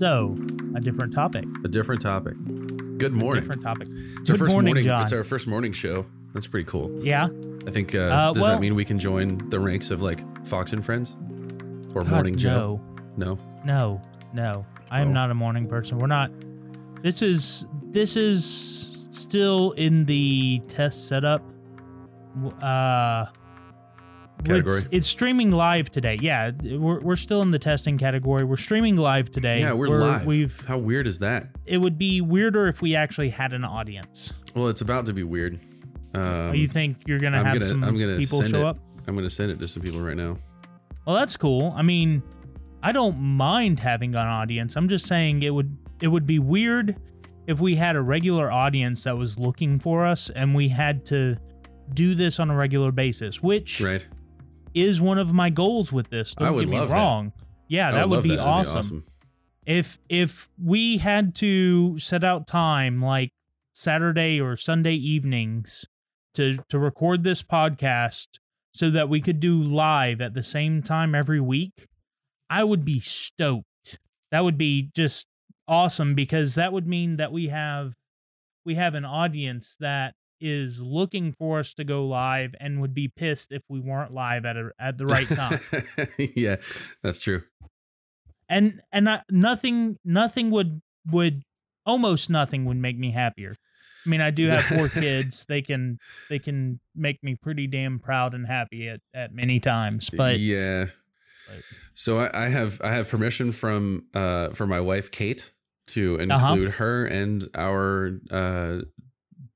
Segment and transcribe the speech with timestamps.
[0.00, 0.34] So,
[0.74, 1.44] a different topic.
[1.62, 2.32] A different topic.
[2.96, 3.42] Good morning.
[3.42, 3.86] Different topic.
[3.90, 4.84] It's our Good first morning, morning.
[4.84, 5.02] John.
[5.02, 6.06] It's our first morning show.
[6.32, 6.90] That's pretty cool.
[7.04, 7.28] yeah.
[7.66, 7.94] I think.
[7.94, 10.82] Uh, Uh, does well- that mean we can join the ranks of like Fox and
[10.82, 11.18] Friends
[11.94, 12.80] or God, Morning Joe?
[13.18, 13.38] No, No.
[13.66, 14.66] no, no.
[14.90, 15.12] I am Oh.
[15.12, 15.98] not a morning person.
[15.98, 16.30] We're not.
[17.02, 21.42] This is this is still in the test setup.
[22.36, 23.26] W- Uh,
[24.44, 24.78] Category?
[24.78, 26.16] It's, it's streaming live today.
[26.20, 28.44] Yeah, we're, we're still in the testing category.
[28.44, 29.60] We're streaming live today.
[29.60, 30.26] Yeah, we're, live.
[30.26, 30.58] We've.
[30.66, 31.48] How weird is that?
[31.66, 34.32] It would be weirder if we actually had an audience.
[34.54, 35.58] Well, it's about to be weird.
[36.14, 38.60] Um, Oh, you think you're gonna I'm have gonna- some I'm gonna people send show
[38.60, 38.66] it.
[38.66, 38.78] up?
[39.06, 40.36] I'm gonna send it to some people right now.
[41.06, 41.72] Well, that's cool.
[41.76, 42.22] I mean,
[42.82, 44.76] I don't mind having an audience.
[44.76, 46.96] I'm just saying it would it would be weird
[47.46, 51.36] if we had a regular audience that was looking for us and we had to
[51.94, 54.06] do this on a regular basis, which Right.
[54.74, 56.34] Is one of my goals with this.
[56.34, 56.94] Don't I would get me love that.
[56.94, 57.32] wrong.
[57.68, 59.04] Yeah, that would love be, That'd awesome.
[59.66, 63.32] If if we had to set out time like
[63.72, 65.84] Saturday or Sunday evenings
[66.34, 68.38] to to record this podcast
[68.72, 71.86] so that we could do live at the same time every week,
[72.48, 73.98] I would be stoked.
[74.30, 75.26] That would be just
[75.68, 77.94] awesome because that would mean that we have
[78.64, 83.08] we have an audience that is looking for us to go live and would be
[83.08, 85.60] pissed if we weren't live at a, at the right time.
[86.36, 86.56] yeah,
[87.02, 87.42] that's true.
[88.48, 90.80] and and I, nothing nothing would
[91.10, 91.42] would
[91.86, 93.54] almost nothing would make me happier
[94.04, 97.98] i mean i do have four kids they can they can make me pretty damn
[97.98, 100.86] proud and happy at, at many times but yeah.
[101.48, 101.62] but-
[101.94, 105.52] So I, I have I have permission from uh from my wife Kate
[105.88, 106.52] to Uh-huh.
[106.52, 108.80] include her and our uh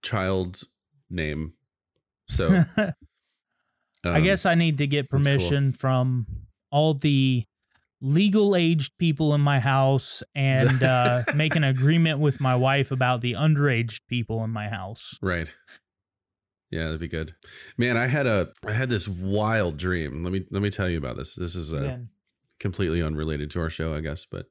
[0.02, 0.64] child's
[1.14, 1.54] name.
[2.28, 2.92] So i
[4.18, 5.20] um, guess i need to get that's cool.
[5.20, 6.26] permission from
[6.70, 7.44] all the
[8.02, 13.20] legal aged people in my house and uh make an agreement with my wife about
[13.22, 15.50] the underage people in my house Right.
[16.70, 17.34] Yeah, that'd be good.
[17.78, 20.24] Man, I had a I had this wild dream.
[20.24, 21.34] Let me let me tell you about this.
[21.36, 22.08] This is a Again,
[22.58, 24.46] completely unrelated to our show, I guess, but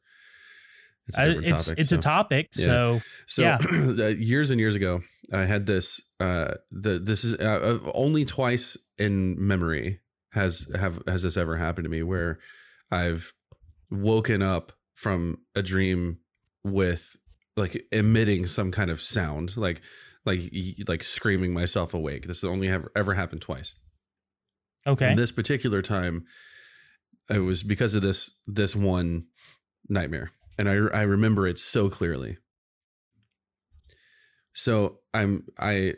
[1.08, 1.80] it's a I- different it's topic.
[1.80, 1.96] it's so.
[1.96, 2.66] a topic Yeah.
[2.66, 3.58] so So Yeah.
[4.00, 5.02] uh, years and years ago,
[5.34, 6.00] I had this.
[6.24, 10.00] Uh, the this is uh, uh, only twice in memory
[10.32, 12.40] has have has this ever happened to me where
[12.90, 13.34] I've
[13.92, 16.20] woken up from a dream
[16.64, 17.18] with
[17.58, 19.82] like emitting some kind of sound, like
[20.24, 20.50] like
[20.88, 22.26] like screaming myself awake.
[22.26, 23.76] This has only ever ever happened twice.
[24.88, 26.24] okay And this particular time,
[27.30, 29.26] it was because of this this one
[29.90, 32.38] nightmare, and I I remember it so clearly.
[34.54, 35.96] So I'm I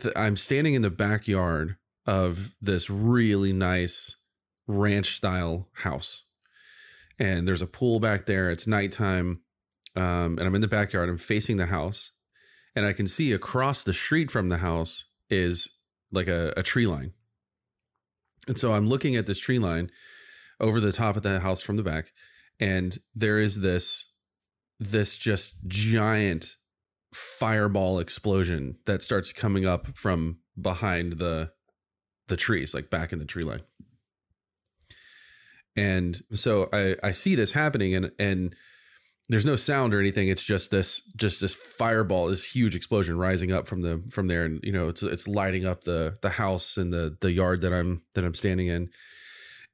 [0.00, 4.16] th- I'm standing in the backyard of this really nice
[4.66, 6.24] ranch style house,
[7.18, 8.50] and there's a pool back there.
[8.50, 9.40] It's nighttime,
[9.94, 11.08] um, and I'm in the backyard.
[11.08, 12.12] I'm facing the house,
[12.74, 15.68] and I can see across the street from the house is
[16.10, 17.12] like a, a tree line.
[18.46, 19.90] And so I'm looking at this tree line
[20.60, 22.12] over the top of the house from the back,
[22.58, 24.06] and there is this
[24.80, 26.56] this just giant
[27.14, 31.52] fireball explosion that starts coming up from behind the
[32.28, 33.62] the trees, like back in the tree line.
[35.76, 38.54] And so I I see this happening and and
[39.28, 40.28] there's no sound or anything.
[40.28, 44.44] It's just this just this fireball, this huge explosion rising up from the from there,
[44.44, 47.72] and you know it's it's lighting up the the house and the the yard that
[47.72, 48.90] I'm that I'm standing in,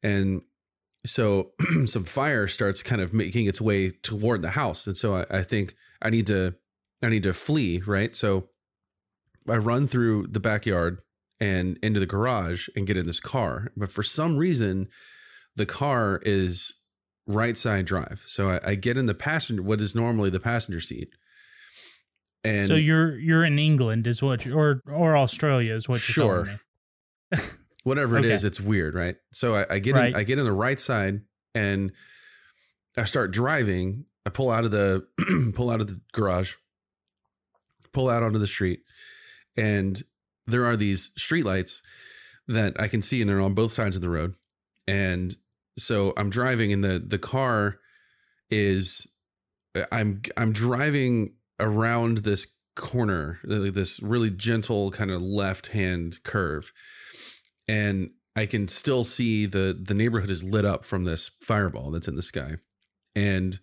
[0.03, 0.43] and
[1.05, 1.53] so
[1.87, 5.43] some fire starts kind of making its way toward the house, and so I, I
[5.43, 6.55] think I need to
[7.03, 8.15] I need to flee, right?
[8.15, 8.49] So
[9.49, 11.01] I run through the backyard
[11.41, 14.89] and into the garage and get in this car, but for some reason,
[15.57, 16.75] the car is
[17.27, 18.23] right side drive.
[18.27, 21.15] So I, I get in the passenger, what is normally the passenger seat.
[22.45, 26.15] And so you're you're in England is what you, or or Australia is what you're
[26.15, 26.49] Sure.
[27.85, 28.35] whatever it Okay.
[28.35, 29.17] is, it's weird, right?
[29.33, 30.09] So I, I get Right.
[30.09, 31.21] in, I get in the right side
[31.55, 31.93] and
[32.97, 34.05] I start driving.
[34.27, 35.07] I pull out of the
[35.55, 36.55] pull out of the garage,
[37.93, 38.81] pull out onto the street,
[39.57, 40.03] and
[40.47, 41.81] there are these streetlights
[42.49, 44.35] that I can see, and they're on both sides of the road.
[44.89, 45.37] And
[45.79, 47.79] so I'm driving, and the the car
[48.51, 49.07] is
[49.93, 52.47] I'm I'm driving around this
[52.77, 56.73] corner, this really gentle kind of left hand curve,
[57.69, 62.09] and I can still see the the neighborhood is lit up from this fireball that's
[62.09, 62.57] in the sky,
[63.15, 63.59] and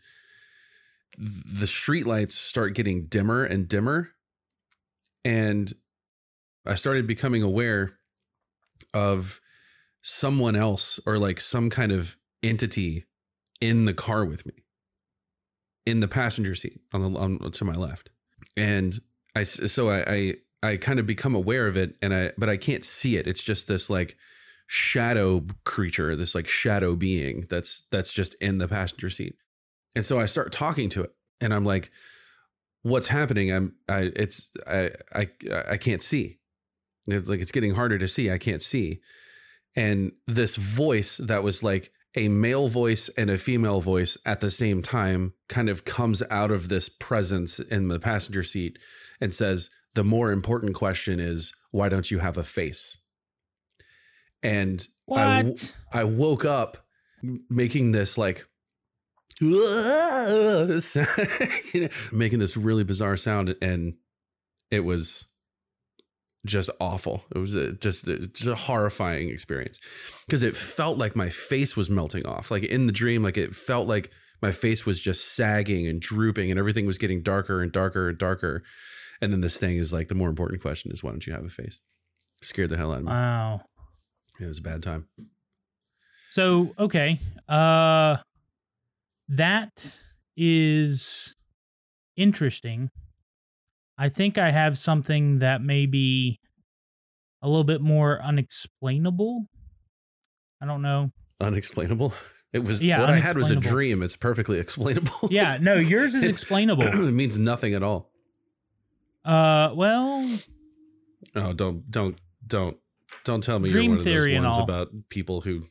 [1.17, 4.11] the streetlights start getting dimmer and dimmer,
[5.27, 5.73] and
[6.65, 7.99] I started becoming aware
[8.93, 9.41] of
[10.01, 13.05] someone else or like some kind of entity
[13.61, 14.53] in the car with me.
[15.85, 18.09] in the passenger seat on the on, to my left,
[18.55, 18.99] and
[19.35, 20.35] I so I, I
[20.71, 23.27] I kind of become aware of it, and I but I can't see it.
[23.27, 24.17] It's just this like
[24.67, 29.37] shadow creature, this like shadow being that's that's just in the passenger seat,
[29.95, 31.91] and so I start talking to it, and I'm like,
[32.87, 33.51] "What's happening?
[33.51, 35.29] I'm I it's I I
[35.69, 36.39] I can't see.
[37.07, 38.31] It's like it's getting harder to see.
[38.31, 39.01] I can't see."
[39.75, 44.49] And this voice that was like a male voice and a female voice at the
[44.49, 48.79] same time kind of comes out of this presence in the passenger seat
[49.21, 52.97] and says, The more important question is, why don't you have a face?
[54.41, 54.85] And
[55.93, 56.87] I, I woke up
[57.49, 58.47] making this like,
[62.11, 63.55] making this really bizarre sound.
[63.61, 63.95] And
[64.71, 65.25] it was
[66.45, 67.23] just awful.
[67.35, 69.79] It was a, just, a, just a horrifying experience
[70.25, 72.51] because it felt like my face was melting off.
[72.51, 74.11] Like in the dream, like it felt like
[74.41, 78.17] my face was just sagging and drooping and everything was getting darker and darker and
[78.17, 78.63] darker.
[79.21, 81.45] And then this thing is like the more important question is why don't you have
[81.45, 81.79] a face?
[82.41, 83.11] Scared the hell out of me.
[83.11, 83.61] Wow.
[84.39, 85.07] It was a bad time.
[86.29, 87.19] So, okay.
[87.49, 88.17] Uh
[89.27, 90.01] that
[90.35, 91.35] is
[92.15, 92.89] interesting.
[93.97, 96.39] I think I have something that may be
[97.41, 99.45] a little bit more unexplainable.
[100.61, 101.11] I don't know.
[101.41, 102.13] Unexplainable?
[102.53, 104.01] It was yeah, what I had was a dream.
[104.01, 105.29] It's perfectly explainable.
[105.29, 106.83] Yeah, no, yours is explainable.
[107.07, 108.11] it means nothing at all.
[109.25, 110.39] Uh, well,
[111.35, 112.77] oh, don't, don't, don't,
[113.25, 115.63] don't tell me dream you're one theory of those ones about people who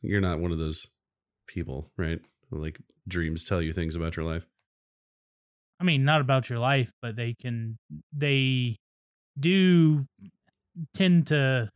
[0.00, 0.86] you're not one of those
[1.46, 2.20] people, right?
[2.50, 4.46] Like dreams tell you things about your life.
[5.80, 7.78] I mean, not about your life, but they can,
[8.12, 8.76] they
[9.38, 10.06] do
[10.94, 11.70] tend to,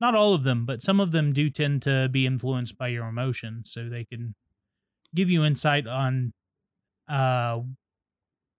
[0.00, 3.06] not all of them, but some of them do tend to be influenced by your
[3.08, 3.72] emotions.
[3.72, 4.34] So they can
[5.14, 6.32] give you insight on
[7.08, 7.60] uh,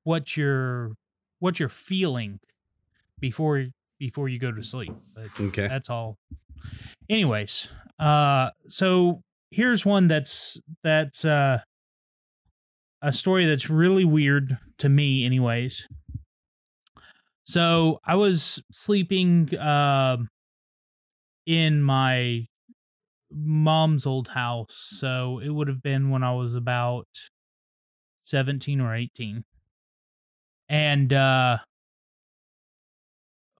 [0.03, 0.93] what you're,
[1.39, 2.39] what you're feeling
[3.19, 3.67] before,
[3.99, 4.93] before you go to sleep.
[5.13, 5.67] But okay.
[5.67, 6.17] That's all.
[7.09, 7.69] Anyways,
[7.99, 9.21] uh, so
[9.51, 11.59] here's one that's, that's, uh,
[13.01, 15.87] a story that's really weird to me, anyways.
[17.43, 20.17] So I was sleeping uh,
[21.45, 22.47] in my
[23.31, 24.75] mom's old house.
[24.97, 27.07] So it would have been when I was about
[28.23, 29.45] 17 or 18.
[30.69, 31.59] And uh,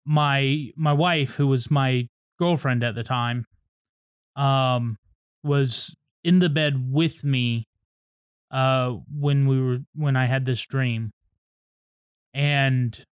[0.06, 2.08] my my wife, who was my
[2.40, 3.46] girlfriend at the time,
[4.36, 4.98] um,
[5.44, 7.68] was in the bed with me
[8.52, 11.12] uh when we were when I had this dream.
[12.34, 13.06] And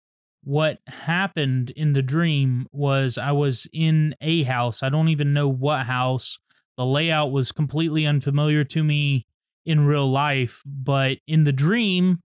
[0.44, 4.82] what happened in the dream was I was in a house.
[4.82, 6.38] I don't even know what house.
[6.76, 9.26] The layout was completely unfamiliar to me
[9.64, 12.20] in real life, but in the dream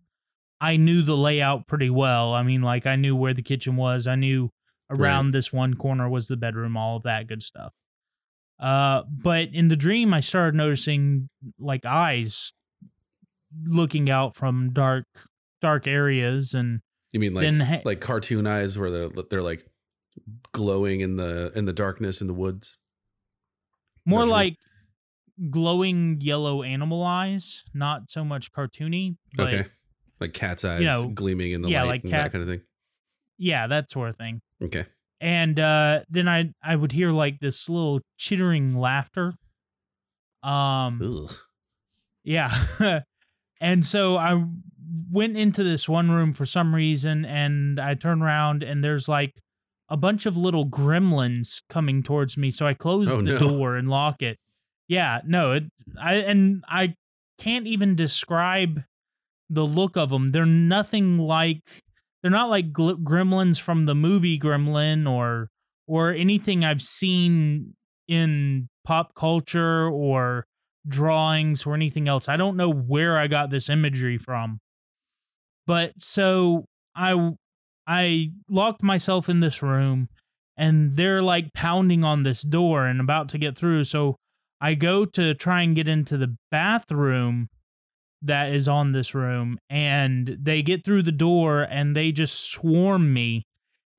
[0.61, 2.35] I knew the layout pretty well.
[2.35, 4.05] I mean, like I knew where the kitchen was.
[4.05, 4.51] I knew
[4.91, 5.33] around right.
[5.33, 7.73] this one corner was the bedroom, all of that good stuff.
[8.61, 11.29] Uh, but in the dream, I started noticing
[11.59, 12.53] like eyes
[13.65, 15.05] looking out from dark
[15.61, 16.79] dark areas and
[17.11, 19.65] you mean like ha- like cartoon eyes where they're they're like
[20.51, 22.77] glowing in the in the darkness in the woods?
[24.05, 24.57] More like
[25.49, 29.65] glowing yellow animal eyes not so much cartoony okay.
[30.19, 32.47] Like cat's eyes you know, gleaming in the yeah, light like cat, that kind of
[32.47, 32.61] thing?
[33.39, 34.41] Yeah that sort of thing.
[34.63, 34.85] Okay
[35.21, 39.33] and uh then i i would hear like this little chittering laughter
[40.43, 41.37] um Ugh.
[42.23, 42.51] yeah
[43.61, 44.43] And so I
[45.11, 49.39] went into this one room for some reason and I turn around and there's like
[49.87, 52.49] a bunch of little gremlins coming towards me.
[52.49, 53.37] So I close oh, the no.
[53.37, 54.39] door and lock it.
[54.87, 55.63] Yeah, no, it,
[56.01, 56.95] I and I
[57.37, 58.81] can't even describe
[59.49, 60.29] the look of them.
[60.29, 61.83] They're nothing like
[62.21, 65.49] they're not like gl- gremlins from the movie Gremlin or
[65.87, 67.75] or anything I've seen
[68.07, 70.45] in pop culture or
[70.87, 72.29] drawings or anything else.
[72.29, 74.59] I don't know where I got this imagery from.
[75.67, 77.31] But so I
[77.87, 80.09] I locked myself in this room
[80.57, 83.83] and they're like pounding on this door and about to get through.
[83.85, 84.15] So
[84.59, 87.49] I go to try and get into the bathroom
[88.21, 93.13] that is on this room and they get through the door and they just swarm
[93.13, 93.45] me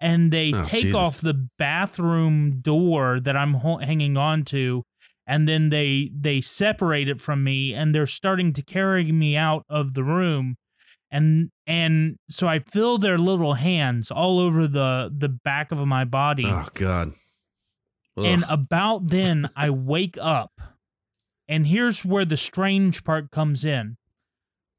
[0.00, 0.96] and they oh, take Jesus.
[0.96, 4.84] off the bathroom door that I'm ho- hanging on to
[5.26, 9.64] and then they they separate it from me and they're starting to carry me out
[9.68, 10.56] of the room
[11.12, 16.04] and and so I feel their little hands all over the the back of my
[16.04, 16.46] body.
[16.48, 17.12] Oh god.
[18.16, 18.24] Ugh.
[18.24, 20.52] And about then I wake up.
[21.48, 23.98] And here's where the strange part comes in.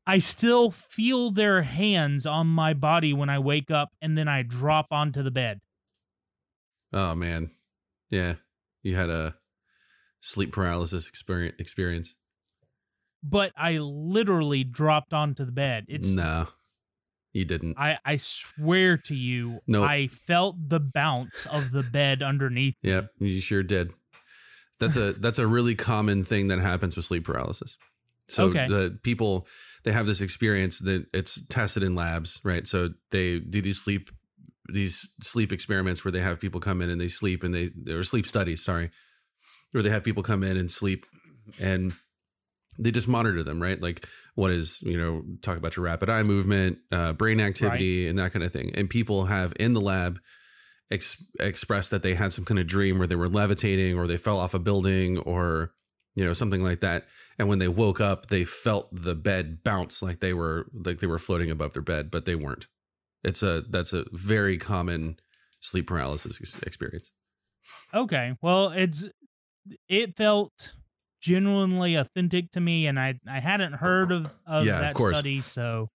[0.05, 4.41] I still feel their hands on my body when I wake up and then I
[4.43, 5.61] drop onto the bed.
[6.91, 7.51] Oh man.
[8.09, 8.35] Yeah.
[8.81, 9.35] You had a
[10.19, 12.15] sleep paralysis experience.
[13.23, 15.85] But I literally dropped onto the bed.
[15.87, 16.47] It's no.
[17.31, 17.79] You didn't.
[17.79, 19.87] I, I swear to you, Nope.
[19.89, 22.75] I felt the bounce of the bed underneath.
[22.83, 22.89] me.
[22.91, 23.91] Yep, you sure did.
[24.79, 27.77] That's a that's a really common thing that happens with sleep paralysis.
[28.27, 28.67] So Okay.
[28.67, 29.47] the people
[29.83, 32.65] they have this experience that it's tested in labs, right?
[32.67, 34.09] So they do these sleep
[34.69, 38.03] these sleep experiments where they have people come in and they sleep and they or
[38.03, 38.91] sleep studies, sorry,
[39.71, 41.05] where they have people come in and sleep
[41.61, 41.93] and
[42.79, 43.81] they just monitor them, right?
[43.81, 48.17] Like what is, you know, talk about your rapid eye movement, uh, brain activity, and
[48.19, 48.71] that kind of thing.
[48.75, 50.19] And people have in the lab
[50.89, 54.17] ex- expressed that they had some kind of dream where they were levitating or they
[54.17, 55.71] fell off a building or,
[56.15, 57.05] you know, something like that.
[57.39, 61.07] And when they woke up, they felt the bed bounce like they were like they
[61.07, 62.67] were floating above their bed, but they weren't.
[63.23, 65.17] It's a that's a very common
[65.61, 67.11] sleep paralysis experience.
[67.93, 68.35] Okay.
[68.41, 69.05] Well, it's
[69.87, 70.73] it felt
[71.21, 75.17] genuinely authentic to me, and I I hadn't heard of, of Yeah, of that course.
[75.17, 75.89] study, so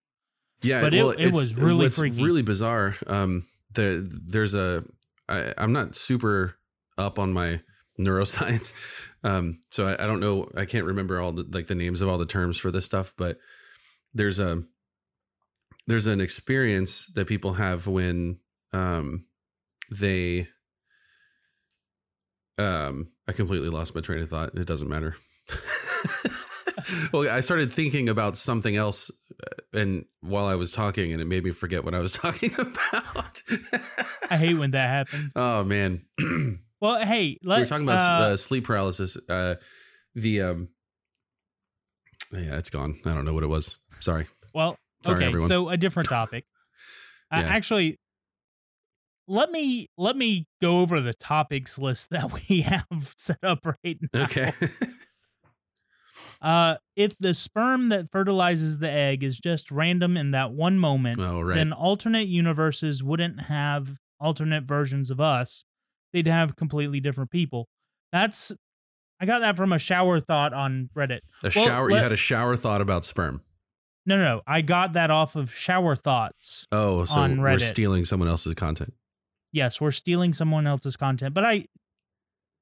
[0.61, 2.21] Yeah, But it- well, it it's- was really what's freaky.
[2.23, 2.95] really bizarre.
[3.07, 4.83] Um, there, there's a.
[5.29, 6.55] I, I'm not super
[6.97, 7.61] up on my
[7.99, 8.73] neuroscience,
[9.23, 10.49] um, so I, I don't know.
[10.55, 13.13] I can't remember all the like the names of all the terms for this stuff,
[13.17, 13.37] but
[14.13, 14.63] there's a
[15.87, 18.37] there's an experience that people have when
[18.73, 19.25] um
[19.91, 20.47] they
[22.57, 24.55] um I completely lost my train of thought.
[24.55, 25.15] It doesn't matter.
[27.13, 29.11] well, I started thinking about something else
[29.43, 32.53] uh, and while I was talking and it made me forget what I was talking
[32.57, 33.41] about.
[34.29, 35.31] I hate when that happens.
[35.35, 36.05] Oh man.
[36.81, 39.17] we Well, hey, let, we were talking about uh, uh, sleep paralysis.
[39.27, 39.55] Uh
[40.15, 40.69] the um
[42.31, 42.99] yeah, it's gone.
[43.05, 43.77] I don't know what it was.
[43.99, 44.27] Sorry.
[44.53, 45.49] Well, Sorry, okay, everyone.
[45.49, 46.45] so a different topic.
[47.33, 47.47] uh, Yeah.
[47.47, 47.99] actually,
[49.27, 53.97] let me let me go over the topics list that we have set up right
[54.13, 54.23] now.
[54.25, 54.51] Okay.
[56.41, 61.19] Uh, if the sperm that fertilizes the egg is just random in that one moment,
[61.19, 61.55] oh, right.
[61.55, 65.65] then alternate universes wouldn't have alternate versions of us.
[66.13, 67.67] They'd have completely different people.
[68.11, 68.51] That's
[69.19, 71.19] I got that from a shower thought on Reddit.
[71.43, 71.89] a well, shower.
[71.89, 73.41] you had a shower thought about sperm.
[74.05, 74.41] No, no, no.
[74.47, 76.65] I got that off of shower thoughts.
[76.71, 78.93] Oh, so On we're stealing someone else's content.
[79.51, 81.65] yes, we're stealing someone else's content, but I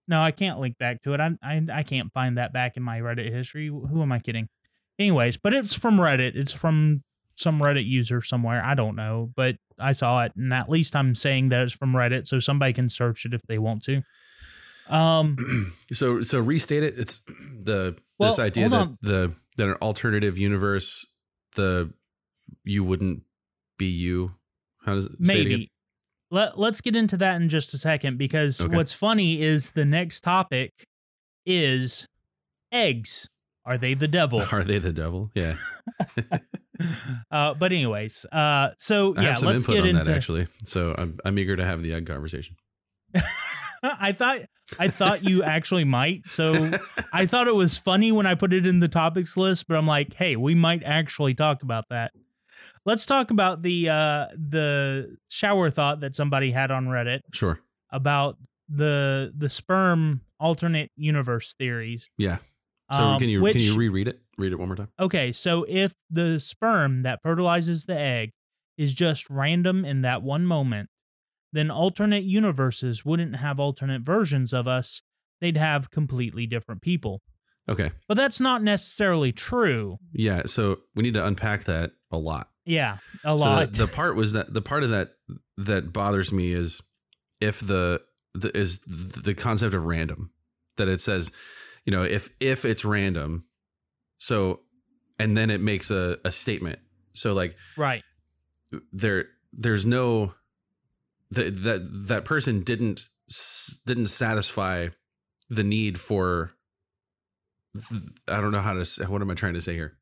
[0.10, 1.20] no, I can't link back to it.
[1.20, 3.68] I I, I can't find that back in my Reddit history.
[3.68, 4.50] Who am I kidding?
[5.00, 6.36] Anyways, but it's from Reddit.
[6.36, 7.04] It's from
[7.38, 8.62] some Reddit user somewhere.
[8.63, 11.94] I don't know, but I saw it, and at least I'm saying that it's from
[11.94, 14.01] Reddit, so somebody can search it if they want to.
[14.89, 16.98] Um, so so restate it.
[16.98, 18.98] It's the Well, this idea that on.
[19.01, 21.06] the that an alternative universe,
[21.56, 21.91] the
[22.63, 23.24] you wouldn't
[23.77, 24.34] be you.
[24.86, 25.72] How does it say it maybe
[26.32, 28.75] let let's get into that in just a second because Okay.
[28.75, 30.72] what's funny is the next topic
[31.46, 32.08] is
[32.72, 33.29] eggs.
[33.65, 34.41] Are they the devil?
[34.51, 35.29] Are they the devil?
[35.36, 35.56] Yeah,
[37.31, 40.03] uh, but anyways, uh, so I yeah, have some let's input get on into.
[40.03, 40.48] that actually.
[40.63, 42.55] So I'm I'm eager to have the egg conversation.
[43.84, 44.39] I thought
[44.79, 46.27] I thought you actually might.
[46.27, 46.72] So
[47.13, 49.88] I thought it was funny when I put it in the topics list, but I'm
[49.88, 52.12] like, hey, we might actually talk about that.
[52.86, 57.60] Let's talk about the uh, the shower thought that somebody had on Reddit Sure.
[57.91, 58.38] about
[58.69, 62.10] the the sperm alternate universe theories.
[62.17, 62.38] Yeah.
[62.91, 64.19] So Um, can you which, can you reread it?
[64.38, 64.89] Read it one more time.
[65.00, 68.32] Okay, so if the sperm that fertilizes the egg
[68.77, 70.89] is just random in that one moment,
[71.53, 75.01] then alternate universes wouldn't have alternate versions of us.
[75.41, 77.22] They'd have completely different people.
[77.70, 77.91] Okay.
[78.08, 79.98] But that's not necessarily true.
[80.13, 80.44] Yeah.
[80.46, 82.50] So we need to unpack that a lot.
[82.65, 83.74] Yeah, a So lot.
[83.74, 85.12] the, the part was that the part of that
[85.58, 86.82] that bothers me is
[87.41, 88.01] if the,
[88.36, 90.32] the is the concept of random
[90.75, 91.32] that it says,
[91.86, 93.46] you know, if if it's random,
[94.17, 94.62] so
[95.19, 96.79] and then it makes a, a statement.
[97.13, 98.03] So like right.
[98.91, 100.33] there there's no
[101.31, 103.09] that that that person didn't
[103.86, 104.89] didn't satisfy
[105.50, 106.51] the need for
[108.27, 109.97] I don't know how to say, what am I trying to say here?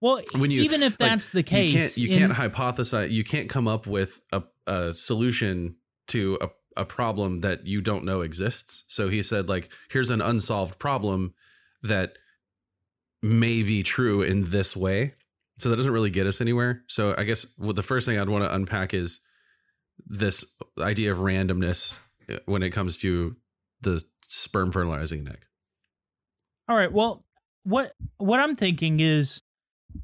[0.00, 3.10] Well, When you- even if like, that's the case, you can't you in- can't hypothesize
[3.10, 5.76] you can't come up with a, a solution
[6.08, 10.20] to a, a problem that you don't know exists so he said like here's an
[10.20, 11.32] unsolved problem
[11.82, 12.18] that
[13.24, 15.14] may be true in this way
[15.58, 18.44] so that doesn't really get us anywhere so i guess the first thing i'd want
[18.44, 19.20] to unpack is
[20.06, 20.44] this
[20.80, 23.36] idea of randomness uh, when it comes to
[23.80, 25.44] the sperm fertilizing egg
[26.68, 26.92] All right.
[26.92, 27.24] Well,
[27.64, 29.42] what what I'm thinking is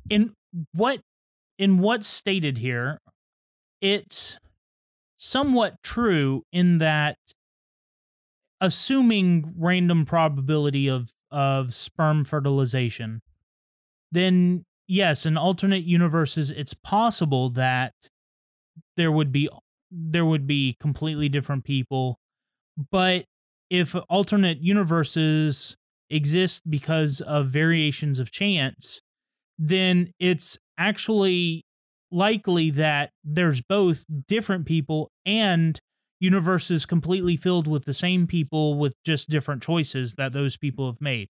[0.08, 0.34] in
[0.72, 1.00] what
[1.58, 3.00] in what's stated here,
[3.80, 4.38] it's
[5.16, 7.16] somewhat true in that
[8.60, 13.22] assuming random probability of of sperm fertilization,
[14.12, 17.94] then yes, in alternate universes, it's possible that
[18.96, 19.48] there would be
[19.90, 22.18] there would be completely different people.
[22.90, 23.24] But
[23.70, 25.76] if alternate universes
[26.08, 29.00] exist because of variations of chance,
[29.58, 31.64] then it's actually
[32.10, 35.78] likely that there's both different people and
[36.20, 41.00] universes completely filled with the same people with just different choices that those people have
[41.00, 41.28] made.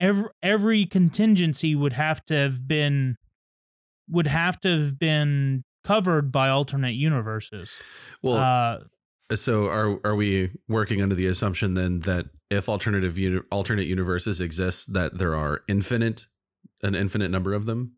[0.00, 3.16] Every every contingency would have to have been
[4.10, 7.78] would have to have been covered by alternate universes.
[8.22, 13.42] Well, uh, so are are we working under the assumption then that if alternative uni-
[13.50, 16.26] alternate universes exist, that there are infinite
[16.82, 17.96] an infinite number of them?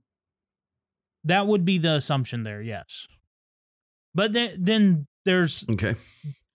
[1.25, 3.07] that would be the assumption there, yes.
[4.15, 5.95] But th- then there's Okay.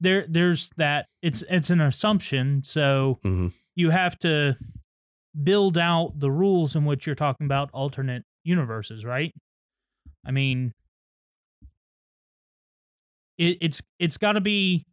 [0.02, 4.56] there there's that it's it's an assumption, so hmm you have to
[5.44, 9.34] build out the rules in which you're talking about alternate universes, right?
[10.26, 10.74] I mean,
[13.38, 14.86] it, it's it's got to be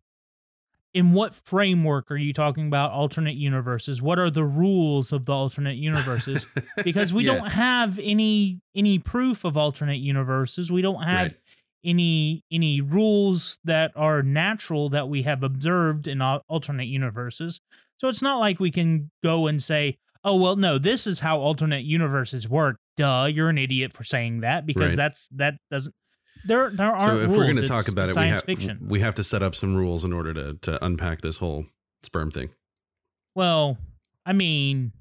[0.92, 4.02] in what framework are you talking about alternate universes?
[4.02, 6.46] What are the rules of the alternate universes?
[6.82, 7.34] Because we Yeah.
[7.36, 10.72] don't have any any proof of alternate universes.
[10.72, 11.36] We don't have Right.
[11.84, 17.60] Any any rules that are natural that we have observed in alternate universes.
[17.96, 21.38] So it's not like we can go and say, "Oh, well, no, this is how
[21.38, 24.96] alternate universes work." Duh, you're an idiot for saying that because Right.
[24.96, 25.94] that's that doesn't
[26.44, 27.36] there there aren't So if rules.
[27.38, 28.78] we're going to talk about it, we science have fiction.
[28.88, 31.66] we have to set up some rules in order to to unpack this whole
[32.02, 32.50] sperm thing.
[33.34, 33.78] Well,
[34.26, 34.92] I mean,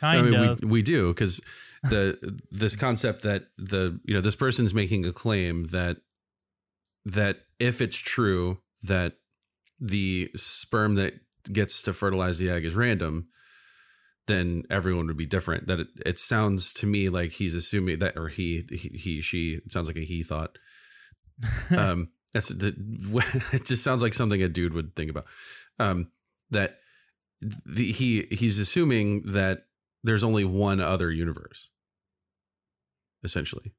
[0.00, 0.60] kind I mean, of.
[0.62, 1.40] we we do because
[1.82, 5.98] the this concept that the you know this person's making a claim that
[7.04, 9.14] that if it's true that
[9.80, 11.14] the sperm that
[11.52, 13.28] gets to fertilize the egg is random,
[14.26, 15.66] then everyone would be different.
[15.66, 19.60] That it, it sounds to me like he's assuming that, or he he, he she
[19.64, 20.58] it sounds like a he thought.
[21.70, 22.74] Um, that's the,
[23.52, 23.64] it.
[23.64, 25.24] Just sounds like something a dude would think about.
[25.78, 26.10] Um,
[26.50, 26.78] that
[27.40, 29.66] the, he he's assuming that
[30.02, 31.70] there's only one other universe,
[33.22, 33.72] essentially.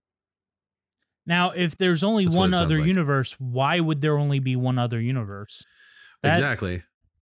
[1.25, 2.85] Now, if there's only That's one other like.
[2.85, 5.63] universe, why would there only be one other universe?
[6.23, 6.83] That- exactly.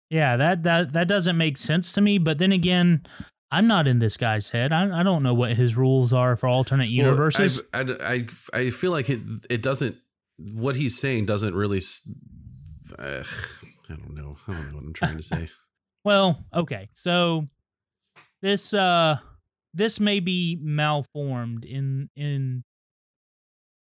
[0.09, 2.17] Yeah, that that that doesn't make sense to me.
[2.17, 3.05] But then again,
[3.49, 4.71] I'm not in this guy's head.
[4.73, 7.61] I, I don't know what his rules are for alternate universes.
[7.73, 9.95] I've- I, I I feel like it it doesn't
[10.53, 11.79] what he's saying doesn't really.
[12.99, 13.23] Uh,
[13.89, 14.37] I don't know.
[14.47, 15.49] I don't know what I'm trying to say.
[16.03, 16.89] Well, okay.
[16.95, 17.45] So
[18.41, 19.17] this uh
[19.75, 22.63] this may be malformed in in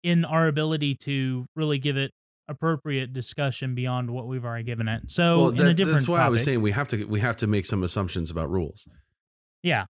[0.02, 2.12] in our ability to really give it
[2.48, 5.10] appropriate discussion beyond what we've already given it.
[5.10, 7.20] So well, in a that- different that's why I was saying we have to we
[7.20, 8.86] have to make some assumptions about rules.
[9.62, 9.86] Yeah.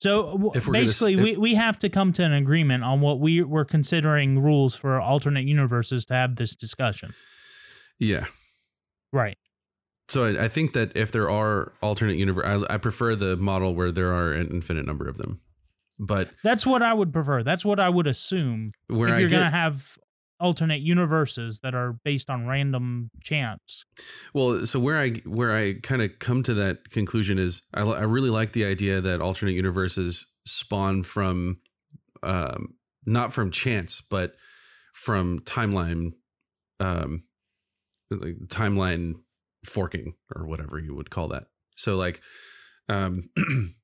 [0.00, 3.00] So w- we're gonna basically, if- we, we have to come to an agreement on
[3.00, 7.14] what we we're considering rules for alternate universes to have this discussion.
[7.98, 8.26] Yeah.
[9.12, 9.38] Right.
[10.08, 13.74] So I, I think that if there are alternate universe, I, I prefer the model
[13.74, 15.40] where there are an infinite number of them.
[16.02, 17.44] But That's what I would prefer.
[17.44, 19.96] That's what I would assume where if I you're get to have
[20.40, 23.84] alternate universes that are based on random chance.
[24.34, 28.02] Well, so where I where I kind of come to that conclusion is I, I
[28.02, 31.58] really like the idea that alternate universes spawn from
[32.24, 32.74] um,
[33.06, 34.34] not from chance, but
[34.92, 36.14] from timeline
[36.80, 37.22] um,
[38.10, 39.14] like timeline
[39.64, 41.44] forking or whatever you would call that.
[41.76, 42.20] So like
[42.88, 43.30] um,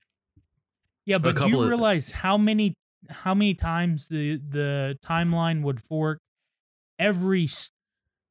[1.08, 2.74] Yeah, but do you of- realize how many
[3.08, 6.18] how many times the the timeline would fork
[6.98, 7.48] every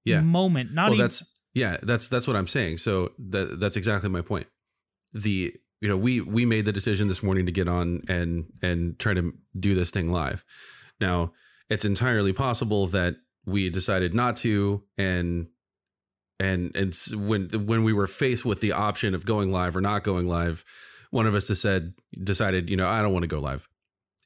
[0.05, 0.21] Yeah.
[0.21, 0.73] moment?
[0.73, 4.21] Not well even that's yeah that's that's what i'm saying so that that's exactly my
[4.21, 4.45] point
[5.13, 8.99] the you know we we made the decision this morning to get on and and
[8.99, 10.45] try to do this thing live
[11.01, 11.31] now
[11.69, 15.47] it's entirely possible that we decided not to and
[16.39, 16.93] and and
[17.27, 20.63] when when we were faced with the option of going live or not going live
[21.11, 21.93] one of us has said
[22.23, 23.67] decided you know i don't want to go live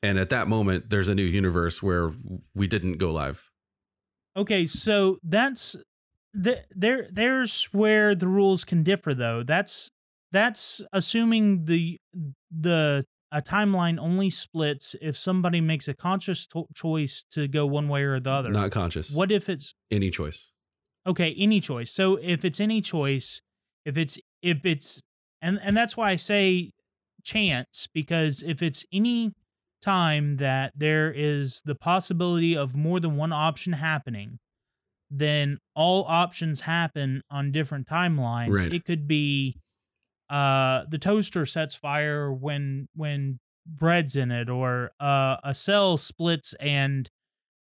[0.04, 2.12] and at that moment there's a new universe where
[2.56, 3.50] we didn't go live
[4.38, 5.76] Okay, so that's
[6.34, 7.08] the, there.
[7.12, 9.44] There's where the rules can differ, though.
[9.44, 9.90] That's
[10.32, 12.00] that's assuming the
[12.50, 17.90] the a timeline only splits if somebody makes a conscious to- choice to go one
[17.90, 18.52] way or the other.
[18.52, 20.52] not conscious what if it's any choice
[21.06, 21.36] okay?
[21.38, 21.92] Any choice.
[21.92, 23.42] So if it's any choice,
[23.86, 25.02] if it's if it's
[25.42, 26.72] and and that's why I say
[27.24, 29.34] chance because if it's any
[29.82, 34.40] time that there is the possibility of more than one option happening,
[35.10, 38.52] then all options happen on different timelines.
[38.58, 38.74] Right.
[38.74, 39.58] It could be
[40.30, 46.54] uh the toaster sets fire when when bread's in it or uh a cell splits
[46.60, 47.10] and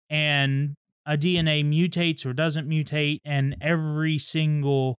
[0.09, 4.97] and a DNA mutates or doesn't mutate and every single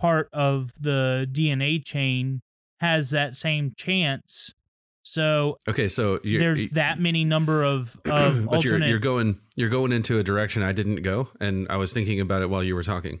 [0.00, 2.40] part of the DNA chain
[2.80, 4.54] has that same chance.
[5.02, 9.92] So Okay, so there's that many number of, of but you're you're going you're going
[9.92, 12.82] into a direction I didn't go, and I was thinking about it while you were
[12.82, 13.20] talking.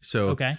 [0.00, 0.56] So okay.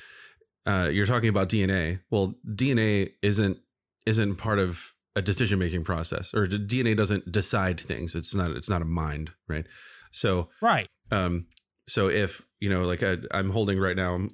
[0.65, 2.02] uh, you're talking about DNA.
[2.10, 3.58] Well, DNA isn't
[4.06, 8.15] isn't part of a decision making process, or d- DNA doesn't decide things.
[8.15, 9.65] It's not it's not a mind, right?
[10.12, 10.89] So Right.
[11.12, 11.48] um,
[11.88, 14.28] so if you know, like I, I'm holding right now,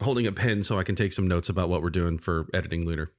[0.00, 2.84] holding a pen so I can take some notes about what we're doing for editing
[2.86, 3.10] Lunar.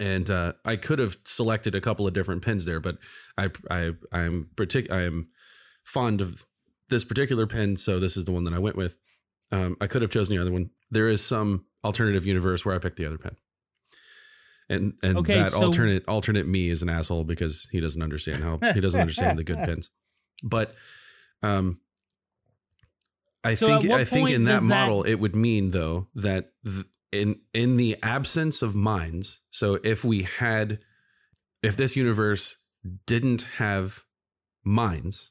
[0.00, 2.98] And uh, I could have selected a couple of different pens there, but
[3.38, 5.28] I I I'm partic- I am
[5.84, 6.44] fond of
[6.88, 8.96] this particular pen, so this is the one that I went with.
[9.52, 10.70] Um, I could have chosen the other one.
[10.90, 13.36] There is some alternative universe where I picked the other pen,
[14.68, 18.42] and and Okay, that so- alternate alternate me is an asshole because he doesn't understand
[18.42, 19.88] how he doesn't understand the good pens.
[20.42, 20.74] But
[21.44, 21.78] um,
[23.46, 26.52] I So think I think in that does that- model it would mean though that
[26.64, 30.80] th- in in the absence of minds, so if we had
[31.62, 32.56] if this universe
[33.06, 34.04] didn't have
[34.64, 35.30] minds,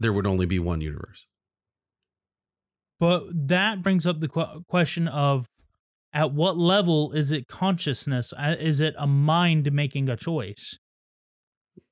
[0.00, 1.26] there would only be one universe.
[3.00, 5.46] But that brings up the qu- question of
[6.12, 8.32] at what level is it consciousness?
[8.36, 10.78] Uh, Is it a mind making a choice?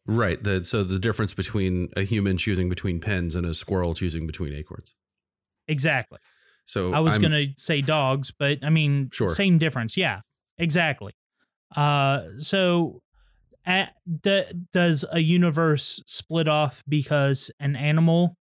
[0.07, 0.43] Right.
[0.43, 4.53] The, so the difference between a human choosing between pens and a squirrel choosing between
[4.53, 4.95] acorns.
[5.69, 6.19] Exactly.
[6.65, 9.29] So I was I'm- to say dogs, but I mean, Sure.
[9.29, 9.97] same difference.
[9.97, 10.21] Yeah,
[10.59, 11.13] exactly.
[11.75, 13.01] Uh, so,
[13.65, 18.37] at, d- does a universe split off because an animal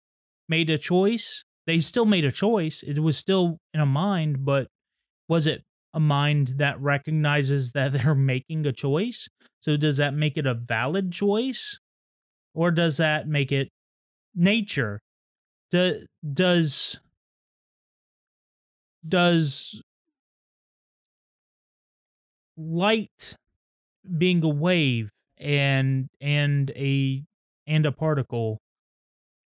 [0.48, 1.42] made a choice?
[1.66, 2.82] They still made a choice.
[2.82, 4.68] It was still in a mind, but
[5.28, 9.28] was it a mind that recognizes that they're making a choice?
[9.60, 11.80] So, does that make it a valid choice,
[12.54, 13.70] or does that make it
[14.34, 15.00] nature?
[15.72, 17.00] Do, does
[19.06, 19.82] does
[22.56, 23.36] light
[24.18, 27.22] being a wave and and a
[27.66, 28.60] and a particle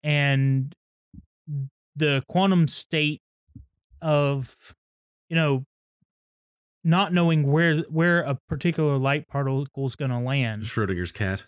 [0.03, 0.75] and
[1.95, 3.21] the quantum state
[4.01, 4.75] of
[5.29, 5.65] you know
[6.83, 11.45] not knowing where where a particular light particle is going to land Schrodinger's cat.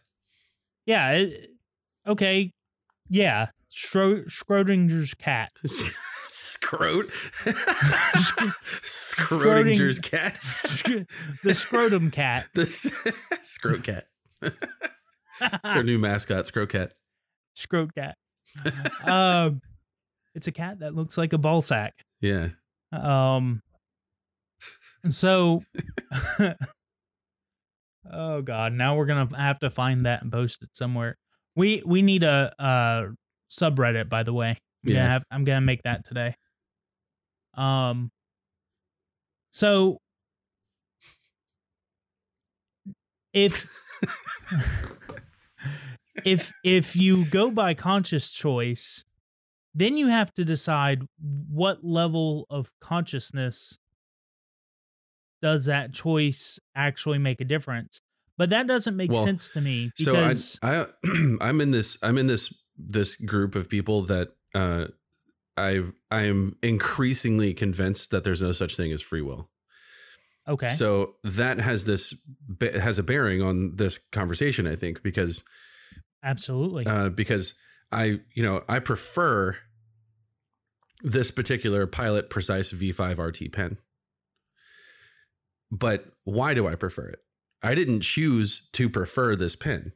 [0.85, 1.51] yeah it,
[2.07, 2.51] okay
[3.07, 5.51] yeah Schro- schrodinger's cat
[6.31, 7.09] Scrot.
[8.85, 10.39] Schrodinger's cat.
[11.43, 12.65] the scrotum cat The
[13.43, 14.07] Scrot cat.
[14.41, 14.55] It's
[15.63, 16.93] our new mascot, Scrot cat.
[17.57, 18.15] Scrote cat.
[19.03, 19.59] um,
[20.33, 21.95] it's a cat that looks like a ball sack.
[22.21, 22.49] Yeah.
[22.93, 23.61] Um,
[25.03, 25.63] and so,
[28.09, 31.17] oh god, now we're gonna have to find that and post it somewhere.
[31.57, 33.07] We we need a uh
[33.51, 34.57] subreddit, by the way.
[34.83, 36.35] Yeah, have, I'm gonna make that today.
[37.53, 38.11] Um,
[39.51, 39.99] so
[43.33, 43.69] if
[46.25, 49.03] if if you go by conscious choice,
[49.73, 53.77] then you have to decide what level of consciousness
[55.41, 57.99] does that choice actually make a difference.
[58.37, 60.85] But that doesn't make Well, sense to me So I, I
[61.41, 64.87] I'm in this I'm in this this group of people that uh
[65.57, 69.49] I I am increasingly convinced that there's no such thing as free will.
[70.47, 72.13] okay, So that has this
[72.59, 75.43] has a bearing on this conversation, I think, because
[76.23, 77.53] absolutely, uh, because
[77.91, 79.57] I you know I prefer
[81.03, 83.77] this particular Pilot Precise V5 RT pen.
[85.71, 87.19] But why do I prefer it?
[87.63, 89.93] I didn't choose to prefer this pen.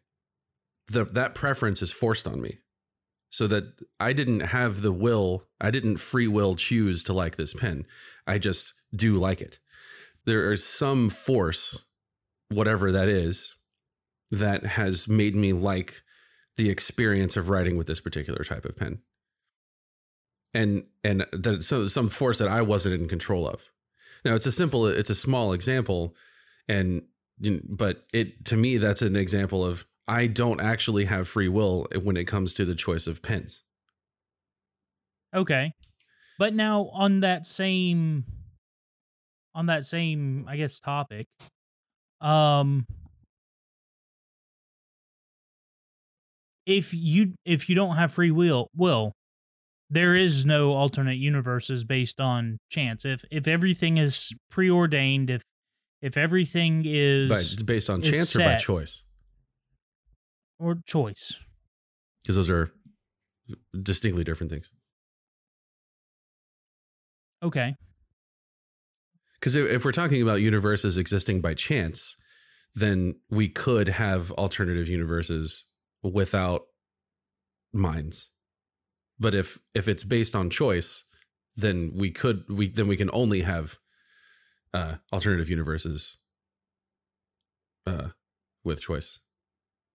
[0.87, 2.59] The that preference is forced on me.
[3.29, 3.65] So that
[3.99, 7.85] I didn't have the will, I didn't free will choose to like this pen.
[8.25, 9.59] I just do like it.
[10.25, 11.83] There is some force,
[12.49, 13.55] whatever that is,
[14.31, 16.01] that has made me like
[16.57, 18.99] the experience of writing with this particular type of pen
[20.55, 23.69] and and that so some force that i wasn't in control of
[24.23, 26.15] now it's a simple it's a small example
[26.67, 27.03] and
[27.69, 32.17] but it to me that's an example of i don't actually have free will when
[32.17, 33.63] it comes to the choice of pens
[35.35, 35.73] okay.
[36.37, 38.25] But now on that same
[39.53, 41.27] on that same I guess topic,
[42.21, 42.85] um
[46.65, 49.13] if you if you don't have free will will
[49.91, 55.43] there is no alternate universes based on chance if if everything is preordained if
[56.01, 59.03] if everything is But based on is chance or by choice?
[60.59, 61.39] Or choice
[62.21, 62.71] Because those are
[63.83, 64.71] distinctly different things.
[67.41, 67.75] okay
[69.39, 72.15] Because if, if we're talking about universes existing by chance,
[72.73, 75.65] then we could have alternative universes
[76.01, 76.63] without
[77.73, 78.31] minds.
[79.19, 81.03] But if if it's based on choice,
[81.55, 83.77] then we could we then we can only have
[84.73, 86.17] uh alternative universes
[87.87, 88.09] uh
[88.63, 89.19] with choice.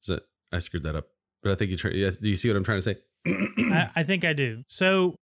[0.03, 1.07] Is that I screwed that up.
[1.43, 2.97] But I think you try yeah, do you see what I'm trying to say?
[3.27, 5.15] I, I think i do so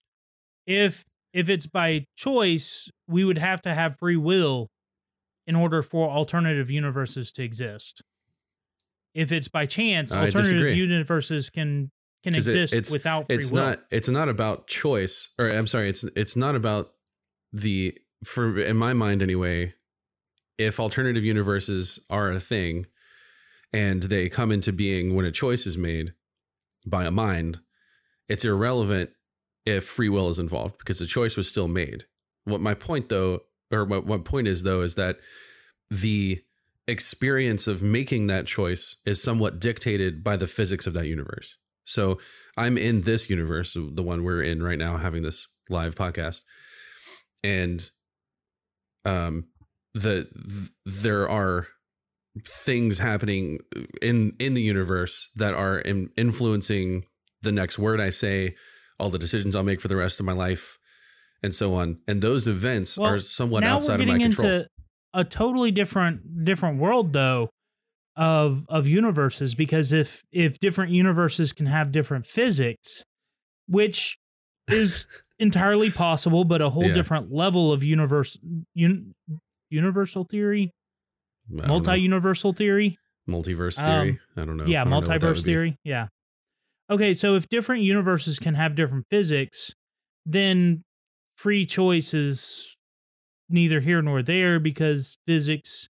[0.68, 4.68] if if it's by choice we would have to have free will
[5.48, 8.02] in order for alternative universes to exist
[9.16, 10.74] if it's by chance I alternative disagree.
[10.76, 11.90] universes can
[12.24, 15.50] can 'Cause it- exist it's- without free it's will not it's not about choice or
[15.50, 16.92] i'm sorry it's it's not about
[17.52, 19.74] the for in my mind anyway
[20.60, 22.86] if alternative universes are a thing
[23.73, 26.13] and they come into being when a choice is made
[26.86, 27.60] by a mind
[28.27, 29.12] it's irrelevant
[29.65, 32.06] if free will is involved because the choice was still made.
[32.45, 35.17] What my point though or what, my point is though is that
[35.89, 36.43] the
[36.88, 41.58] experience of making that choice is somewhat dictated by the physics of that universe.
[41.86, 42.19] So
[42.58, 46.43] I'm in this universe, the one we're in right now, having this live podcast,
[47.43, 47.89] and
[49.06, 49.47] um,
[49.93, 51.67] the th- there are
[52.45, 53.60] things happening
[54.02, 57.06] in in the universe that are in, influencing
[57.41, 58.56] the next word I say,
[59.00, 60.78] all the decisions I'll make for the rest of my life,
[61.43, 62.00] and so on.
[62.08, 64.47] And those events Well, are somewhat outside of my control.
[64.50, 64.67] into
[65.13, 67.50] a totally different different world though
[68.15, 73.04] of of universes because if if different universes can have different physics
[73.67, 74.17] which
[74.69, 75.08] is
[75.39, 76.93] entirely possible but a whole Yeah.
[76.93, 78.38] different level of universe
[78.76, 79.13] un,
[79.69, 80.71] universal theory
[81.49, 81.67] Know.
[81.67, 82.97] multi-universal theory
[83.29, 84.19] multiverse Um, theory.
[84.36, 84.65] I don't know.
[84.65, 85.51] yeah don't know multiverse be.
[85.51, 86.07] theory yeah
[86.89, 89.73] okay so if different universes can have different physics
[90.25, 90.83] then
[91.38, 92.75] free choice is
[93.49, 95.88] neither here nor there because physics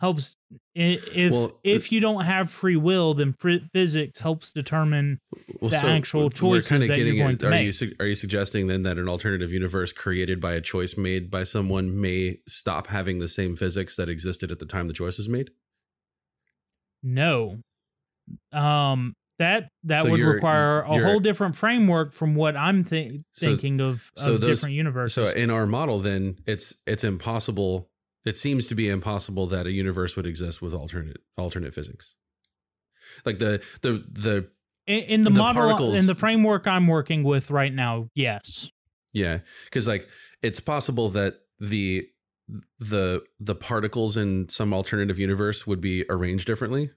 [0.00, 0.36] helps
[0.76, 3.32] if Well, if you don't have free will then
[3.72, 5.18] physics helps determine
[5.60, 7.80] well, the actual we're choices that you're going at- to are make.
[7.80, 11.42] you are you suggesting then that an alternative universe created by a choice made by
[11.42, 15.28] someone may stop having the same physics that existed at the time the choice was
[15.28, 15.50] made?
[17.02, 17.58] no
[18.52, 23.80] um that that So would require a whole different framework from what i'm So- thinking
[23.80, 27.88] of, so of those- different universes So in our model, then it's it's impossible.
[28.24, 32.14] It seems to be impossible that a universe would exist with alternate alternate physics.
[33.24, 34.48] Like the the the
[34.86, 38.70] in, in the, the model particles- in the framework i'm working with right now yes
[39.12, 40.08] Yeah, because like
[40.42, 42.06] it's possible that the
[42.78, 46.90] the the particles in some alternative universe would be arranged differently.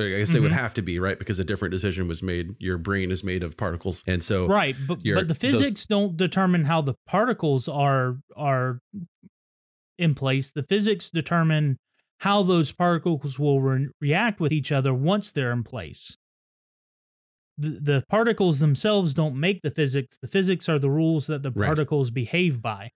[0.00, 0.56] I guess they would Mhm.
[0.56, 2.54] have to be right because a different decision was made.
[2.60, 6.16] Your brain is made of particles, and so right but but the those- physics don't
[6.16, 8.80] determine how the particles are are
[9.98, 11.76] in place the physics determine
[12.20, 16.16] how those particles will re- react with each other once they're in place.
[17.56, 20.16] The, the particles themselves don't make the physics.
[20.20, 21.66] The physics are the rules that the Right.
[21.66, 22.90] particles behave by.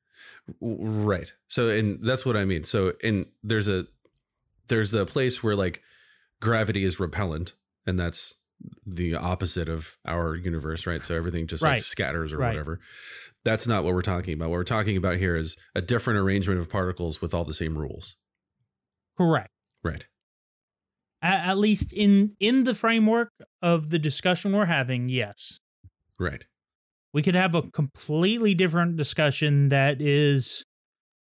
[0.60, 1.32] Right.
[1.48, 2.64] So and that's what i mean.
[2.64, 3.86] So and there's a
[4.68, 5.82] there's the place where like
[6.40, 7.54] gravity is repellent
[7.86, 8.34] and that's
[8.86, 11.02] the opposite of our universe right?
[11.02, 12.50] So everything just like scatters or Right.
[12.50, 12.80] whatever.
[13.44, 14.50] That's not what we're talking about.
[14.50, 17.76] What we're talking about here is a different arrangement of particles with all the same
[17.76, 18.16] rules.
[19.16, 19.50] Correct.
[19.82, 20.06] Right.
[21.22, 25.58] At, at least in in the framework of the discussion we're having yes.
[26.18, 26.44] Right.
[27.12, 30.64] We could have a completely different discussion that is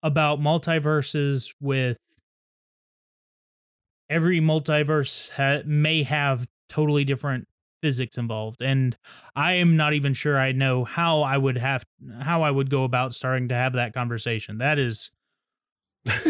[0.02, 1.96] about multiverses with
[4.10, 7.46] every multiverse ha- may have totally different
[7.80, 8.96] physics involved and
[9.36, 11.84] i am not even sure i know how i would have
[12.20, 15.10] how i would go about starting to have that conversation that is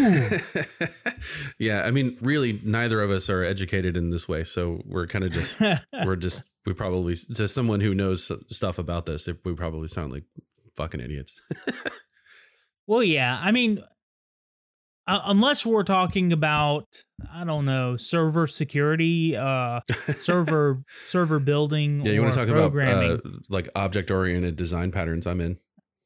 [1.58, 5.24] yeah i mean really neither of us are educated in this way so we're kind
[5.24, 5.58] of just
[6.04, 10.24] we're just we probably to someone who knows stuff about this we probably sound like
[10.76, 11.40] fucking idiots
[12.88, 13.38] Well, yeah.
[13.40, 13.84] I mean,
[15.08, 16.86] uh, unless we're talking about,
[17.32, 19.80] I don't know, server security, uh,
[20.20, 22.04] server server building.
[22.04, 23.18] yeah you want to talk about uh,
[23.48, 25.58] like object oriented design patterns i'm in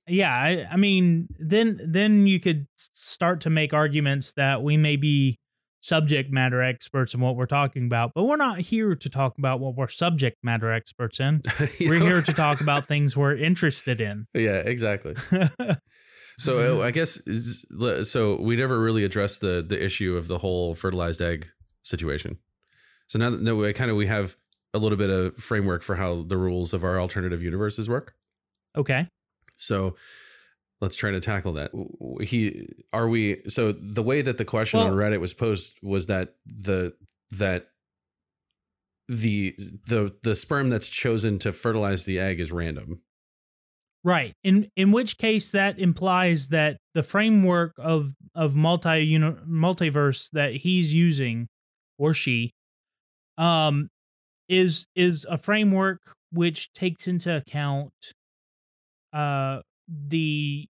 [0.09, 4.97] yeah, I, I mean, then then you could start to make arguments that we may
[4.97, 5.39] be
[5.81, 9.61] subject matter experts in what we're talking about, but we're not here to talk about
[9.61, 11.43] what we're subject matter experts in.
[11.81, 12.07] We're know?
[12.07, 14.27] here to talk about things we're interested in.
[14.33, 15.15] Yeah, exactly.
[16.39, 17.21] So uh, I guess
[18.05, 21.49] so we never really addressed the the issue of the whole fertilized egg
[21.83, 22.39] situation.
[23.07, 24.37] So now that we kind of we have
[24.75, 28.15] a little bit of framework for how the rules of our alternative universes work.
[28.77, 29.07] okay.
[29.57, 29.97] So
[30.81, 31.71] let's try to tackle that.
[32.27, 36.35] He are we so the way that the question on Reddit was posed was that
[36.47, 36.95] the
[37.31, 37.69] that
[39.09, 39.55] the
[39.87, 43.03] the the sperm that's chosen to fertilize the egg is random.
[44.05, 44.35] Right.
[44.43, 50.93] In in which case that implies that the framework of of multi multiverse that he's
[50.93, 51.47] using
[51.99, 52.53] or she
[53.39, 53.89] um
[54.49, 56.01] is is a framework
[56.33, 57.93] which takes into account
[59.13, 59.61] uh
[60.09, 60.67] the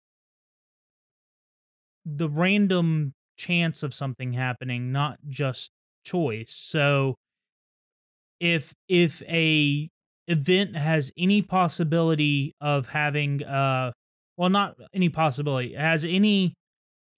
[2.05, 5.71] the random chance of something happening not just
[6.05, 7.17] choice so
[8.41, 9.89] if if a
[10.29, 13.93] event has any possibility of having uh
[14.37, 16.55] well not any possibility has any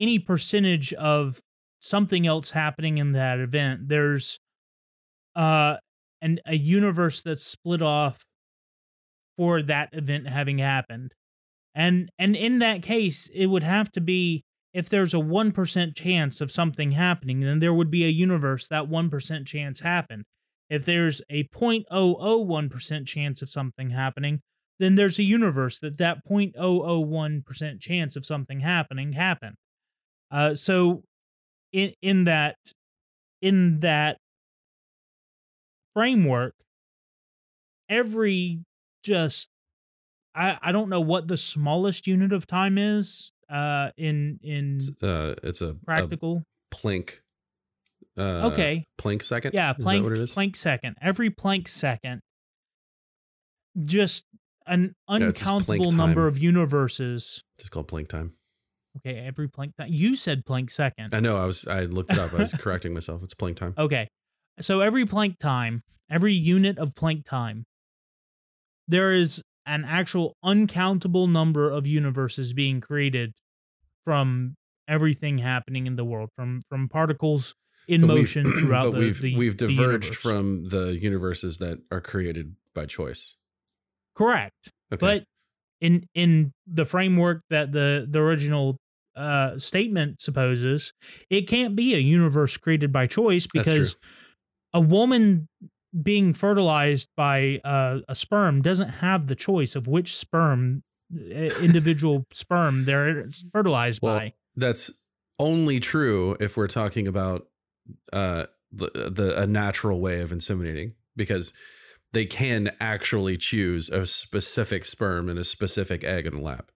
[0.01, 1.41] any percentage of
[1.81, 3.89] something else happening in that event.
[3.89, 4.39] There's
[5.37, 5.77] uh
[6.21, 8.23] an a universe that's split off
[9.37, 11.15] for that event having happened.
[11.75, 14.43] And and in that case it would have to be
[14.75, 18.85] if there's a 1% chance of something happening then there would be a universe that
[18.85, 20.25] 1% chance happened
[20.71, 24.41] if there's a 0.001% chance of something happening,
[24.79, 29.57] then there's a universe that that 0.001% chance of something happening happened.
[30.31, 31.03] Uh, so
[31.73, 32.57] in in that
[33.41, 34.19] in that
[35.95, 36.55] framework,
[37.89, 38.61] every
[39.03, 39.49] just
[40.35, 45.03] I I don't know what the smallest unit of time is uh in in It's,
[45.03, 46.45] uh, it's a, a practical.
[48.19, 48.85] Uh, okay.
[48.99, 49.53] Planck second.
[49.55, 50.35] Yeah, Planck what it is?
[50.35, 50.97] Planck second.
[51.01, 52.21] Every Planck second,
[53.85, 54.25] just
[54.67, 56.29] an it's just Planck uncountable number time.
[56.29, 57.43] of universes.
[57.59, 58.35] It's called Planck time.
[58.99, 59.73] Okay, every Planck.
[59.79, 61.15] Th- you said Planck second.
[61.15, 61.37] I know.
[61.37, 61.67] I was.
[61.67, 62.33] I looked it up.
[62.33, 63.23] I was correcting myself.
[63.23, 63.75] It's Planck time.
[63.79, 64.09] Okay,
[64.61, 67.65] so every Planck time, every unit of Planck time,
[68.89, 73.33] there is an actual uncountable number of universes being created
[74.05, 74.57] from
[74.89, 77.55] everything happening in the world, from from particles
[77.89, 80.17] in we've- motion throughout but the, we've the we've diverged universe.
[80.17, 83.37] from the universes that are created by choice.
[84.15, 84.73] correct.
[84.93, 84.99] Okay.
[85.01, 85.25] But
[85.81, 88.77] in in the framework that the the original
[89.17, 90.93] uh statement supposes,
[91.31, 93.97] it can't be a universe created by choice because
[94.75, 95.49] a woman
[96.03, 100.83] being fertilized by uh, a sperm doesn't have the choice of which sperm
[101.15, 104.35] uh, individual sperm they're fertilized Well, by.
[104.57, 104.91] that's
[105.39, 107.47] only true if we're talking about
[108.13, 111.53] uh the, the a natural way of inseminating because
[112.13, 116.71] they can actually choose a specific sperm and a specific egg in a lab.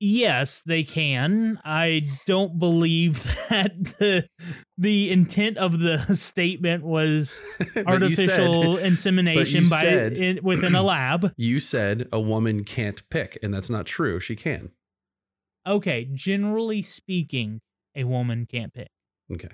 [0.00, 1.58] Yes, they can.
[1.64, 4.28] I don't believe that the
[4.76, 7.34] the intent of the statement was
[7.86, 11.32] artificial said- insemination by said- in, within a lab.
[11.36, 14.20] you said a woman can't pick, and that's not true.
[14.20, 14.70] She can.
[15.66, 17.60] Okay, generally speaking,
[17.96, 18.88] a woman can't pick.
[19.32, 19.48] Okay.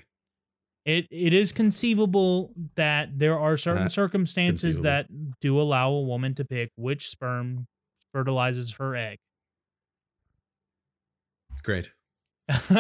[0.85, 5.07] It it is conceivable that there are certain Uh, circumstances that
[5.41, 7.67] do allow a woman to pick which sperm
[8.13, 9.19] fertilizes her egg.
[11.63, 11.93] Great.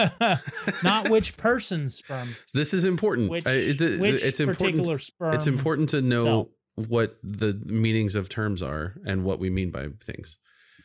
[0.82, 3.30] Not which person's sperm, This is important.
[3.30, 5.00] which it- it- which it's important.
[5.00, 5.34] sperm.
[5.34, 6.50] it's important to know cell.
[6.74, 10.36] what the meanings of terms are and what we mean by things.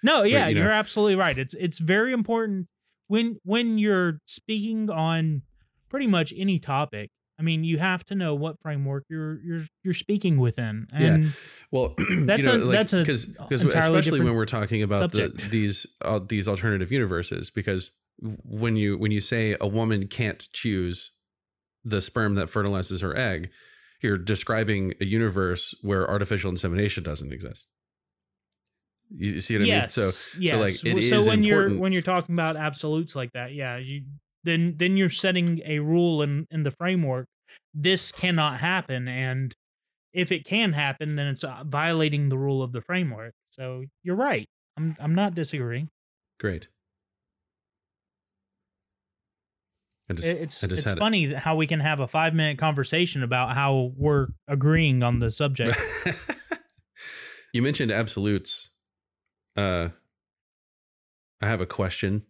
[0.01, 1.37] No, yeah, you you're absolutely right.
[1.37, 2.67] It's it's very important
[3.07, 5.41] when when you're speaking on
[5.89, 7.09] pretty much any topic.
[7.39, 10.87] I mean, you have to know what framework you're you're you're speaking within.
[10.97, 11.23] Yeah.
[11.71, 15.29] Well, That's you a- like, that's a because because especially when we're talking about the,
[15.49, 17.91] these uh, these alternative universes, because
[18.43, 21.11] when you when you say a woman can't choose
[21.85, 23.49] the sperm that fertilizes her egg,
[24.01, 27.67] you're describing a universe where artificial insemination doesn't exist.
[29.15, 30.11] You see what yes, I mean?
[30.11, 30.51] So yes.
[30.51, 31.45] so like it Well, is when important.
[31.45, 34.03] you're when you're talking about absolutes like that, yeah, you
[34.43, 37.27] then then you're setting a rule in in the framework.
[37.73, 39.55] This cannot happen, and
[40.13, 43.33] if it can happen, then it's uh, violating the rule of the framework.
[43.51, 44.47] So you're right.
[44.77, 45.89] I'm I'm not disagreeing.
[46.39, 46.67] great.
[50.11, 50.99] Just, it's it's had it.
[50.99, 55.29] funny how we can have a five minute conversation about how we're agreeing on the
[55.29, 55.77] subject.
[57.53, 58.71] you mentioned absolutes.
[59.55, 59.89] Uh,
[61.41, 62.23] I have a question.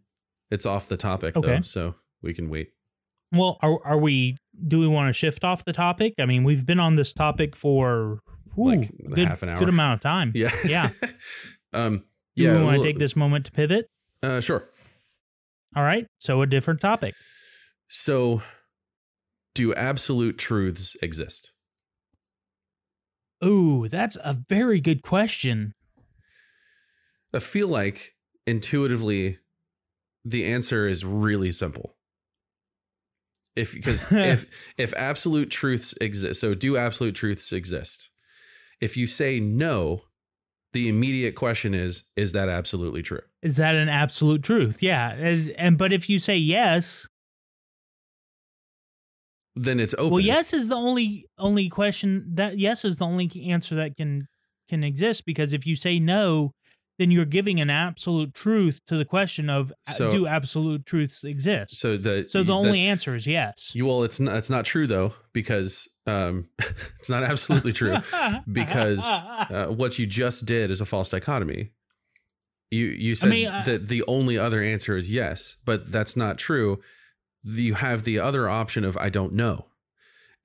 [0.51, 2.69] It's off the topic though, so we can wait.
[3.31, 4.37] Well, are are we?
[4.67, 6.15] Do we want to shift off the topic?
[6.19, 8.19] I mean, we've been on this topic for
[8.57, 9.59] ooh, Like good, half an hour.
[9.59, 10.31] good amount of time.
[10.33, 10.51] Yeah.
[10.65, 10.89] Yeah.
[11.73, 12.03] um.
[12.35, 12.57] Do Yeah.
[12.57, 13.87] we want to take this moment to pivot?
[14.23, 14.63] Uh, sure.
[15.75, 16.07] All right.
[16.19, 17.13] So a different topic.
[17.87, 18.41] So,
[19.53, 21.53] do absolute truths exist?
[23.43, 25.73] Ooh, that's a very good question.
[27.33, 28.13] I feel like
[28.45, 29.37] intuitively,
[30.29, 31.95] the answer is really simple.
[33.55, 34.45] If because if
[34.77, 38.09] if absolute truths exist, so do absolute truths exist?
[38.79, 40.03] If you say no,
[40.73, 43.21] the immediate question is: Is that absolutely true?
[43.41, 44.83] Is that an absolute truth?
[44.83, 45.11] Yeah.
[45.17, 47.07] As, and but if you say yes,
[49.55, 50.11] Then it's open.
[50.11, 54.27] well, yes is the only only question that yes is the only answer that can
[54.69, 56.51] can exist because if you say no,
[56.99, 61.23] then you're giving an absolute truth to the question of uh, So- do absolute truths
[61.23, 61.75] exist?
[61.77, 63.71] So the So the that- only answer is yes.
[63.73, 66.49] you well, it's not it's not true though because um,
[66.99, 67.95] it's not absolutely true.
[68.51, 71.71] because, uh, what you just did is a false dichotomy.
[72.71, 76.37] You you said mean, I- that the only other answer is yes, but that's not
[76.37, 76.81] true.
[77.43, 79.65] You have the other option of I don't know,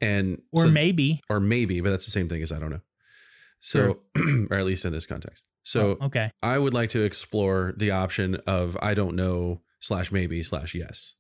[0.01, 1.21] and or so- maybe.
[1.29, 2.81] or maybe, but that's the same thing as I don't know.
[3.61, 4.01] So,
[4.51, 5.43] or at least in this context.
[5.65, 6.31] So Oh, okay.
[6.43, 11.15] I would like to explore the option of I don't know slash maybe slash yes.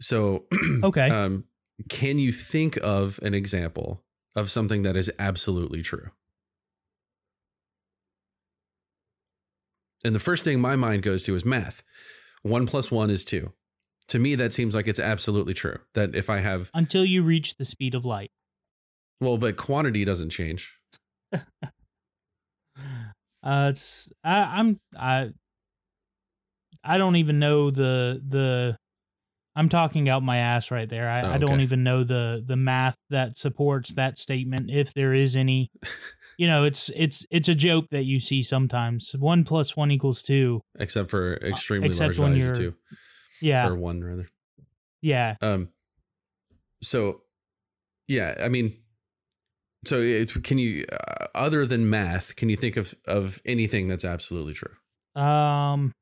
[0.00, 0.46] So
[0.84, 1.08] Okay.
[1.10, 1.44] um,
[1.88, 4.02] can you think of an example
[4.34, 6.10] of something that is absolutely true?
[10.04, 11.82] And the first thing my mind goes to is math.
[12.42, 13.52] One plus one is two.
[14.08, 15.78] To me, that seems like it's absolutely true.
[15.94, 18.30] That if I have, Until you reach the speed of light.
[19.20, 20.74] well, but quantity doesn't change.
[23.42, 25.30] Uh, it's I, I'm I
[26.84, 28.76] I don't even know the the
[29.56, 31.10] I'm talking out my ass right there.
[31.10, 35.12] I, Oh, I don't even know the the math that supports that statement if there
[35.12, 35.70] is any.
[36.38, 39.12] you know, it's it's it's a joke that you see sometimes.
[39.18, 40.60] One plus one equals two.
[40.78, 42.74] Except for extremely Uh, except large values two
[43.40, 44.28] Yeah, or one rather.
[45.02, 45.36] yeah.
[45.42, 45.70] Um,
[46.82, 47.22] so
[48.08, 48.76] yeah, I mean,
[49.84, 54.04] so it, can you, uh, other than math, can you think of of anything that's
[54.04, 54.74] absolutely true?
[55.20, 55.92] Um,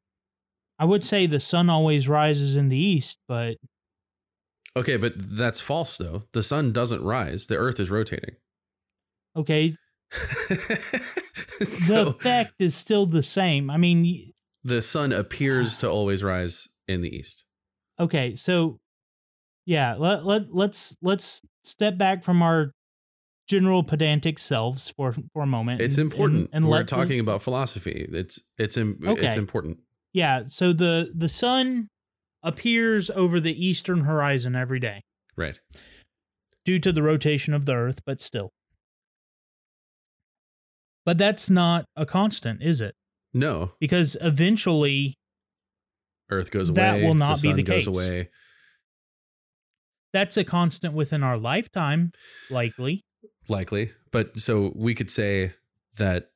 [0.78, 3.56] I would say the sun always rises in the east, but
[4.76, 6.24] Okay, but that's false though.
[6.32, 8.36] The sun doesn't rise; the Earth is rotating.
[9.36, 9.76] okay,
[10.48, 13.70] the so effect is still the same.
[13.70, 14.32] I mean,
[14.64, 17.44] the sun appears to always rise in the east.
[18.00, 18.78] okay so
[19.66, 22.72] yeah let, let let's let's step back from our
[23.48, 26.40] general pedantic selves for for a moment It's and- important.
[26.52, 28.06] and, and We're the- talking about philosophy.
[28.12, 29.78] It's it's im- it's important.
[30.12, 31.88] yeah so the the sun
[32.42, 35.02] appears over the eastern horizon every day
[35.36, 35.58] Right.
[36.64, 38.50] due to the rotation of the earth but still
[41.04, 42.94] but that's not a constant is it
[43.34, 45.14] No, because eventually
[46.30, 46.74] Earth goes away.
[46.74, 47.86] That will not be sun the goes case.
[47.86, 48.28] away.
[50.12, 52.12] that's a constant within our lifetime
[52.50, 53.02] likely
[53.48, 55.52] likely but so we could say
[55.96, 56.30] that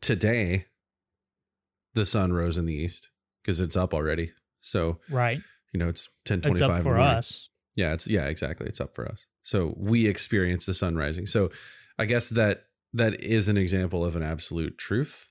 [0.00, 0.66] today
[1.94, 3.10] the sun rose in the east
[3.42, 4.32] because it's up already.
[4.60, 5.40] So right.
[5.72, 7.48] you know it's 10 it's 25 up in the for us.
[7.74, 8.66] Yeah it's yeah exactly.
[8.66, 9.26] It's up for us.
[9.42, 11.26] So we experience the sun rising.
[11.26, 11.50] So
[11.98, 15.28] i guess that that is an example of an absolute truth.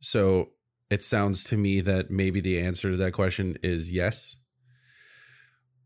[0.00, 0.50] So
[0.90, 4.36] it sounds to me that maybe the answer to that question is yes.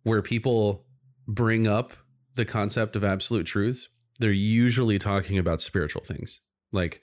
[0.03, 0.87] Where people
[1.27, 1.95] bring up
[2.37, 6.41] the concept of absolute truths they're usually talking about spiritual things.
[6.73, 7.01] Like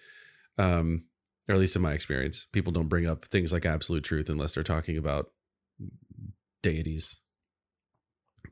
[0.57, 1.05] um
[1.47, 4.53] or at least in my experience people don't bring up things like absolute truth unless
[4.53, 5.31] they're talking about
[6.61, 7.19] deities.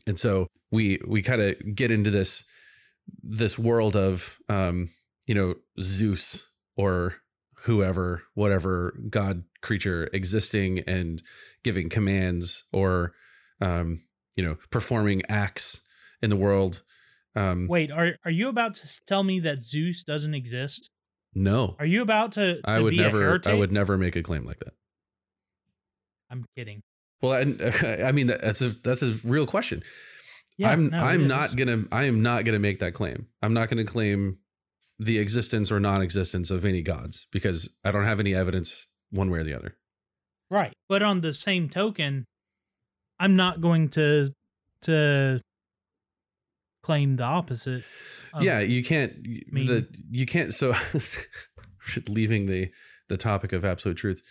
[0.07, 2.43] And so we we kind of get into this
[3.23, 4.89] this world of um
[5.27, 7.15] you know zeus or
[7.63, 11.21] whoever whatever god creature existing and
[11.63, 13.13] giving commands or
[13.59, 14.01] um
[14.35, 15.81] you know performing acts
[16.21, 16.83] in the world
[17.35, 20.89] um Wait, are are you about to tell me that Zeus doesn't exist?
[21.33, 22.55] no Are you about to?
[22.55, 24.73] to i would never i would never make a claim like that
[26.29, 26.81] I'm kidding.
[27.21, 29.83] well i, I mean that's a that's a real question
[30.57, 33.27] Yeah, I'm no, I'm not gonna I am not gonna make that claim.
[33.41, 34.37] I'm not gonna claim
[34.99, 39.39] the existence or non-existence of any gods because I don't have any evidence one way
[39.39, 39.75] or the other.
[40.51, 40.73] right.
[40.87, 42.25] But on the same token,
[43.19, 44.29] I'm not going to
[44.83, 45.41] to
[46.81, 47.83] claim the opposite.
[48.39, 50.73] yeah, you can't the you can't so
[52.07, 52.71] leaving the
[53.09, 54.21] the topic of absolute truth.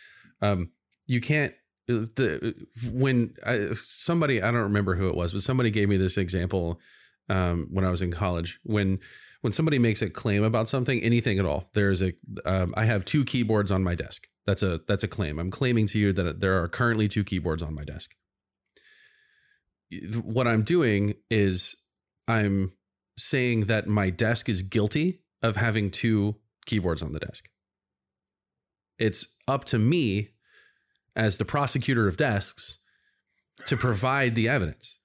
[0.40, 0.70] Um
[1.07, 1.55] you can't
[1.86, 2.55] the
[2.92, 6.80] when I, somebody I don't remember who it was, but somebody gave me this example
[7.28, 8.61] um, when I was in college.
[8.62, 8.98] When
[9.40, 12.12] when somebody makes a claim about something, anything at all, there's a
[12.44, 14.28] um, I have two keyboards on my desk.
[14.46, 15.38] That's a that's a claim.
[15.38, 18.14] I'm claiming to you that there are currently two keyboards on my desk.
[20.22, 21.76] What I'm doing is
[22.31, 22.72] I'm
[23.18, 27.49] saying that my desk is guilty of having two keyboards on the desk.
[28.99, 30.31] It's up to me
[31.16, 32.78] as the prosecutor of desks
[33.66, 34.99] to provide the evidence.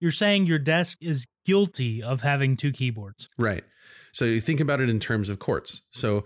[0.00, 3.28] You're saying your desk is guilty of having two keyboards.
[3.38, 3.64] Right.
[4.12, 5.82] So you think about it in terms of courts.
[5.90, 6.24] So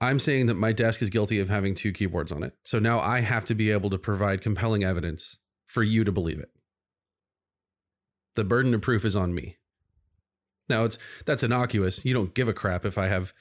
[0.00, 2.54] I'm saying that my desk is guilty of having two keyboards on it.
[2.64, 5.36] So now I have to be able to provide compelling evidence
[5.66, 6.50] for you to believe it.
[8.36, 9.56] The burden of proof is on me.
[10.68, 12.04] Now it's that's innocuous.
[12.04, 13.32] You don't give a crap if I have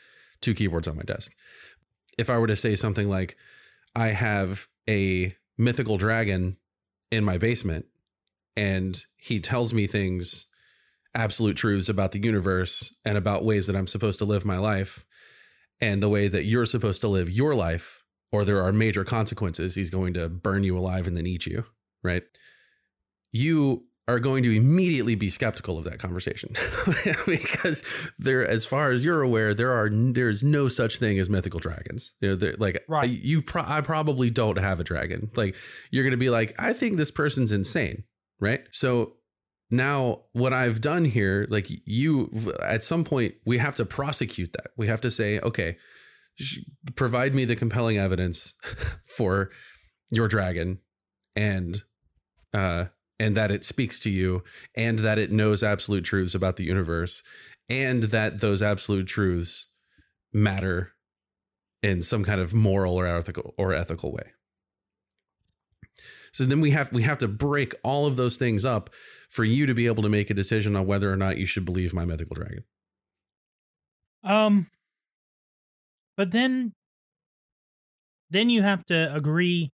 [0.42, 1.34] two keyboards on my desk.
[2.18, 3.38] If I were to say something like
[3.96, 6.58] I have a mythical dragon
[7.12, 7.86] in my basement
[8.56, 10.46] and he tells me things
[11.16, 15.06] absolute truths about the universe and about ways that I'm supposed to live my life
[15.82, 19.76] and the way that you're supposed to live your life or there are major consequences
[19.76, 21.66] he's going to burn you alive and then eat you
[22.04, 22.24] right
[23.32, 26.54] you are going to immediately be skeptical of that conversation.
[27.26, 27.84] Because
[28.18, 32.14] there as far as you're aware there are there's no such thing as mythical dragons.
[32.22, 33.10] You know like Right.
[33.10, 35.30] you pro- I probably don't have a dragon.
[35.36, 35.56] Like
[35.92, 38.04] you're going to be like I think this person's insane
[38.40, 38.62] right?
[38.72, 39.14] So
[39.72, 44.72] now what I've done here like you at some point we have to prosecute that.
[44.78, 45.78] We have to say okay
[46.96, 48.54] provide me the compelling evidence
[49.18, 49.50] for
[50.10, 50.80] your dragon
[51.36, 51.84] and
[52.54, 52.86] uh
[53.20, 54.44] and that it speaks to you
[54.76, 57.22] and that it knows absolute truths about the universe
[57.68, 59.68] and that those absolute truths
[60.34, 60.94] matter
[61.84, 64.32] in some kind of moral or ethical or ethical way.
[66.32, 68.90] So then we have we have to break all of those things up
[69.30, 71.66] for you to be able to make a decision on whether or not you should
[71.66, 72.64] believe my mythical dragon.
[74.24, 74.68] Um
[76.18, 76.74] but then
[78.30, 79.72] then you have to agree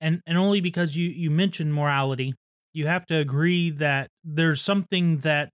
[0.00, 2.34] and and only because you you mentioned morality,
[2.72, 5.50] you have to agree that there's something that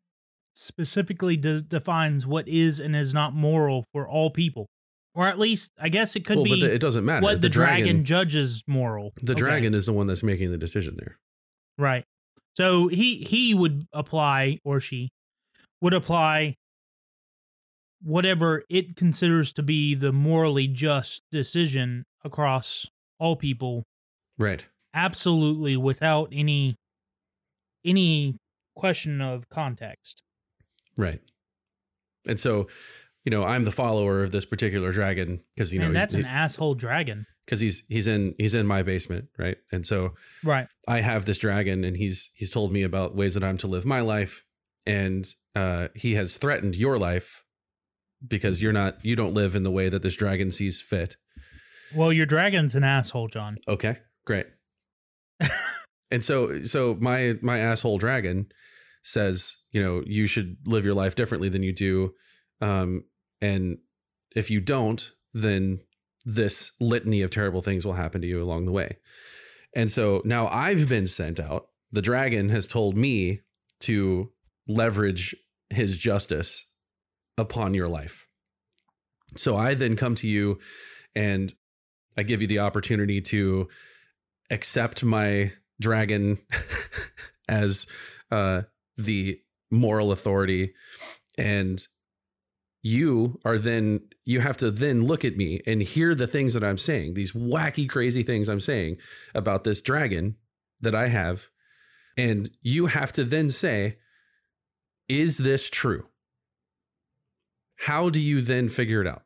[0.55, 4.67] specifically de- defines what is and is not moral for all people.
[5.15, 7.49] Or at least I guess it could well be but it doesn't matter what the,
[7.49, 9.13] dragon, judges moral.
[9.23, 9.39] the Okay.
[9.41, 11.17] dragon is the one that's making the decision there
[11.79, 12.05] Right.
[12.57, 15.11] So he he would apply or she
[15.83, 16.55] would apply
[18.03, 22.87] whatever it considers to be the morally just decision across
[23.19, 23.85] all people
[24.39, 26.77] right absolutely without any
[27.87, 28.37] any
[28.75, 30.23] question of context.
[30.97, 31.21] right
[32.29, 32.67] and so
[33.25, 36.15] you know i'm the follower of this particular dragon because you know and he's- that's
[36.15, 37.27] an asshole dragon.
[37.47, 39.57] because he's he's in he's in my basement, right?
[39.73, 40.15] And so
[40.45, 40.67] Right.
[40.89, 43.87] I have this dragon, and he's he's told me about ways that I'm to live
[43.87, 44.45] my life,
[44.85, 45.25] and
[45.55, 47.45] uh, he has threatened your life
[48.27, 51.17] because you're not you don't live in the way that this dragon sees fit.
[51.95, 53.59] Well, your dragon's an asshole, John.
[53.69, 54.47] Okay, great.
[56.11, 58.47] And so so my my asshole dragon
[59.03, 62.15] says, you know, you should live your life differently than you do,
[62.61, 63.05] um,
[63.41, 63.79] and
[64.35, 65.81] if you don't, then
[66.25, 68.99] this litany of terrible things will happen to you along the way.
[69.75, 71.69] And so now I've been sent out.
[71.93, 73.43] The dragon has told me
[73.81, 74.33] to
[74.67, 75.37] leverage
[75.71, 76.67] his justice
[77.39, 78.27] upon your life.
[79.37, 80.59] So I then come to you
[81.15, 81.55] and
[82.17, 83.69] I give you the opportunity to
[84.51, 86.39] accept my dragon
[87.49, 87.87] as
[88.31, 88.63] uh,
[88.97, 90.75] the moral authority.
[91.39, 91.87] And
[92.83, 96.65] you are then, you have to then look at me and hear the things that
[96.65, 98.99] I'm saying, these wacky, crazy things I'm saying
[99.35, 100.37] about this dragon
[100.81, 101.49] that I have.
[102.17, 103.99] And you have to then say,
[105.09, 106.07] is this true?
[107.81, 109.23] How do you then figure it out?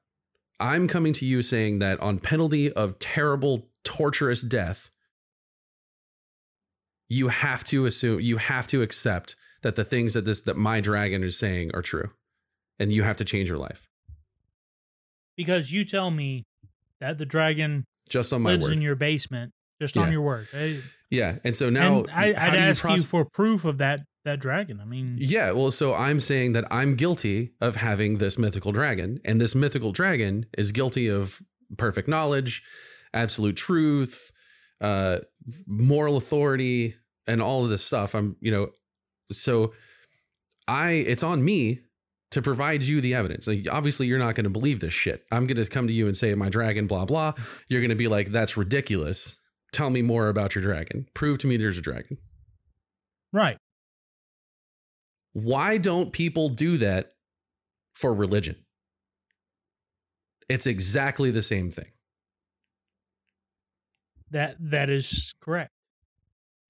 [0.59, 4.91] I'm coming to you saying that on penalty of terrible, torturous death,
[7.11, 10.81] you have to assume, you have to accept that the things that this that my
[10.81, 12.09] dragon is saying are true,
[12.79, 13.87] and you have to change your life
[15.37, 16.47] Because you tell me
[17.01, 18.73] that the dragon just on my lives word.
[18.73, 20.49] in your basement, just on your word.
[20.53, 20.77] Eh,
[21.11, 24.39] yeah, and so now and I, i'd ask you proce- for proof of that that
[24.39, 24.81] dragon.
[24.81, 29.19] I mean, Yeah, well, so I'm saying that I'm guilty of having this mythical dragon,
[29.25, 31.41] and this mythical dragon is guilty of
[31.79, 32.63] perfect knowledge,
[33.15, 34.31] absolute truth,
[34.81, 35.21] uh,
[35.67, 36.97] moral authority,
[37.27, 38.15] and all of this stuff.
[38.15, 38.71] I'm, you know,
[39.33, 39.73] so
[40.67, 41.81] I, it's on me
[42.31, 43.47] to provide you the evidence.
[43.47, 45.25] Like, obviously, you're not going to believe this shit.
[45.33, 47.33] I'm going to come to you and say my dragon, blah blah.
[47.69, 49.37] You're going to be like, that's ridiculous.
[49.73, 51.07] tell me more about your dragon.
[51.15, 52.19] Prove to me there's a dragon.
[53.33, 53.57] Right.
[55.33, 57.13] Why don't people do that
[57.95, 58.57] for religion?
[60.49, 61.93] It's exactly the same thing.
[64.33, 65.71] That that is correct.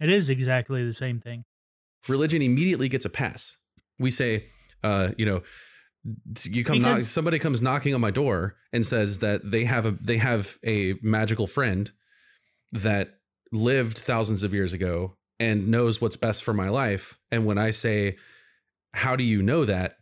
[0.01, 1.45] It is exactly the same thing.
[2.09, 3.59] Religion immediately gets a pass.
[3.99, 4.47] We say,
[4.83, 5.43] uh, you know,
[6.45, 9.91] you come knock, somebody comes knocking on my door and says that they have a
[9.93, 11.91] they have a magical friend
[12.73, 13.19] that
[13.53, 17.71] lived thousands of years ago and knows what's best for my life and when i
[17.71, 18.17] say
[18.93, 19.97] how do you know that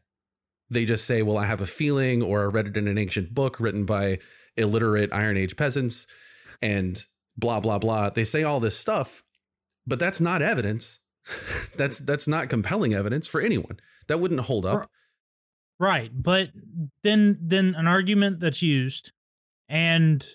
[0.70, 3.34] they just say well i have a feeling or i read it in an ancient
[3.34, 4.18] book written by
[4.56, 6.06] illiterate iron age peasants
[6.60, 9.24] and blah blah blah they say all this stuff
[9.88, 11.00] but that's not evidence
[11.76, 14.88] that's that's not compelling evidence for anyone that wouldn't hold up
[15.80, 16.50] Right, but
[17.04, 19.12] then then an argument that's used
[19.68, 20.26] and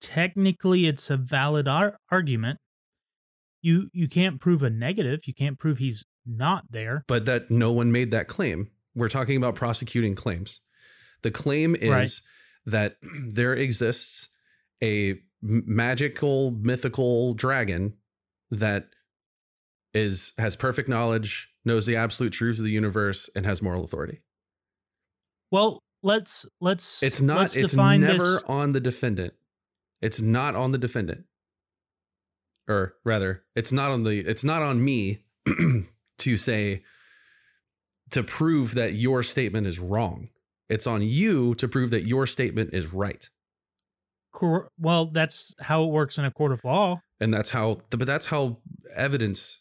[0.00, 2.58] technically it's a valid ar- argument.
[3.62, 7.04] You you can't prove a negative, you can't prove he's not there.
[7.08, 8.70] but that no one made that claim.
[8.94, 10.60] We're talking about prosecuting claims.
[11.22, 12.10] The claim is Right.
[12.66, 12.96] that
[13.28, 14.28] there exists
[14.82, 17.94] a magical mythical dragon
[18.50, 18.88] that
[19.94, 24.20] is has perfect knowledge, knows the absolute truths of the universe and has moral authority.
[25.50, 27.98] Well, let's let's It's not let's it's never
[28.34, 29.34] this- on the defendant.
[30.00, 31.24] It's not on the defendant.
[32.68, 35.24] Or rather, it's not on the it's not on me
[36.18, 36.84] to say
[38.10, 40.28] to prove that your statement is wrong.
[40.68, 43.28] It's on you to prove that your statement is right.
[44.32, 47.00] cor- well, that's how it works in a court of law.
[47.20, 48.58] And that's how but that's how
[48.94, 49.60] evidence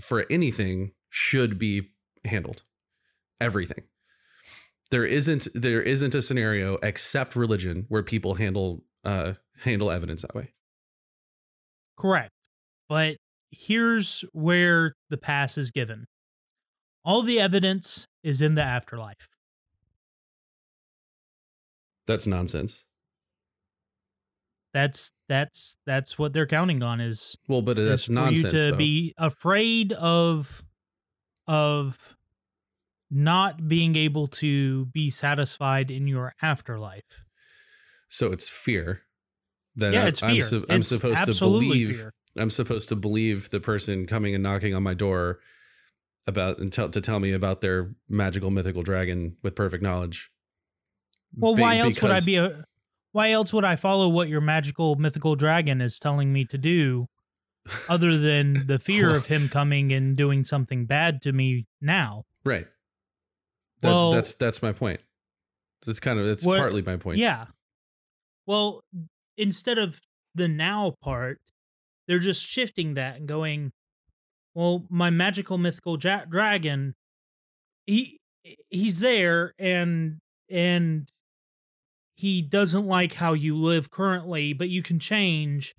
[0.00, 1.90] for anything should be
[2.24, 2.62] handled.
[3.40, 3.84] Everything.
[4.90, 10.34] There isn't there isn't a scenario except religion where people handle uh handle evidence that
[10.34, 10.52] way.
[11.96, 12.32] Correct.
[12.88, 13.16] But
[13.50, 16.06] here's where the pass is given.
[17.04, 19.28] All the evidence is in the afterlife.
[22.06, 22.84] That's nonsense.
[24.72, 28.52] That's that's that's what they're counting on is Well, but that's for nonsense.
[28.52, 28.76] you to though.
[28.76, 30.62] be afraid of
[31.48, 32.16] of
[33.10, 37.24] not being able to be satisfied in your afterlife.
[38.08, 39.02] so it's fear.
[39.76, 40.30] That yeah, I, it's fear.
[40.30, 41.96] I'm, su- I'm It's supposed to believe.
[41.96, 42.12] fear.
[42.36, 45.40] I'm supposed to believe the person coming and knocking on my door
[46.26, 50.30] about and tell to tell me about their magical mythical dragon with perfect knowledge.
[51.36, 52.64] Well, Be- why else would I be a
[53.12, 57.06] why else would I follow what your magical mythical dragon is telling me to do
[57.88, 62.24] other than the fear of him coming and doing something bad to me now?
[62.44, 62.66] right?
[63.82, 65.02] That, Well- that's that's my point.
[65.86, 67.18] That's kind of that's What- partly my point.
[67.18, 67.46] Yeah.
[68.46, 68.82] Well,
[69.36, 70.00] instead of
[70.34, 71.40] the now part,
[72.06, 73.72] they're just shifting that and going,
[74.54, 76.94] well, my magical mythical ja- dragon,
[77.86, 78.18] he
[78.68, 80.18] he's there and
[80.50, 81.08] and
[82.20, 85.74] he doesn't like how you live currently, but you can change.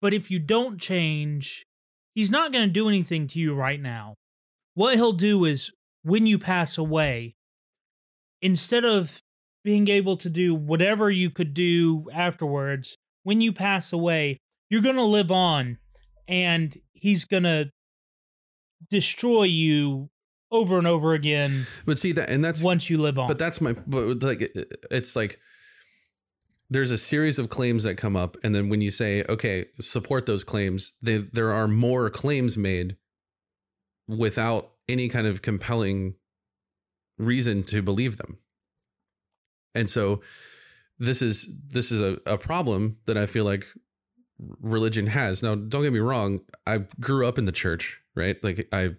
[0.00, 1.66] But if you don't change,
[2.14, 4.14] he's not going to do anything to you right now.
[4.74, 5.72] What he'll do is
[6.04, 7.34] when you pass away,
[8.40, 9.20] instead of
[9.64, 14.38] being able to do whatever you could do afterwards, when you pass away,
[14.70, 15.78] you're going to live on
[16.28, 17.70] and he's going to
[18.90, 20.08] destroy you
[20.52, 23.26] over and over again But see that, and that's once you live on.
[23.26, 24.56] But that's my but like
[24.90, 25.40] it's like
[26.70, 30.26] there's a series of claims that come up and then when you say okay support
[30.26, 32.96] those claims they, there are more claims made
[34.08, 36.14] without any kind of compelling
[37.18, 38.38] reason to believe them.
[39.74, 40.20] And so
[40.98, 43.66] this is this is a, a problem that i feel like
[44.60, 45.42] religion has.
[45.42, 48.42] Now don't get me wrong i grew up in the church right?
[48.44, 48.90] Like i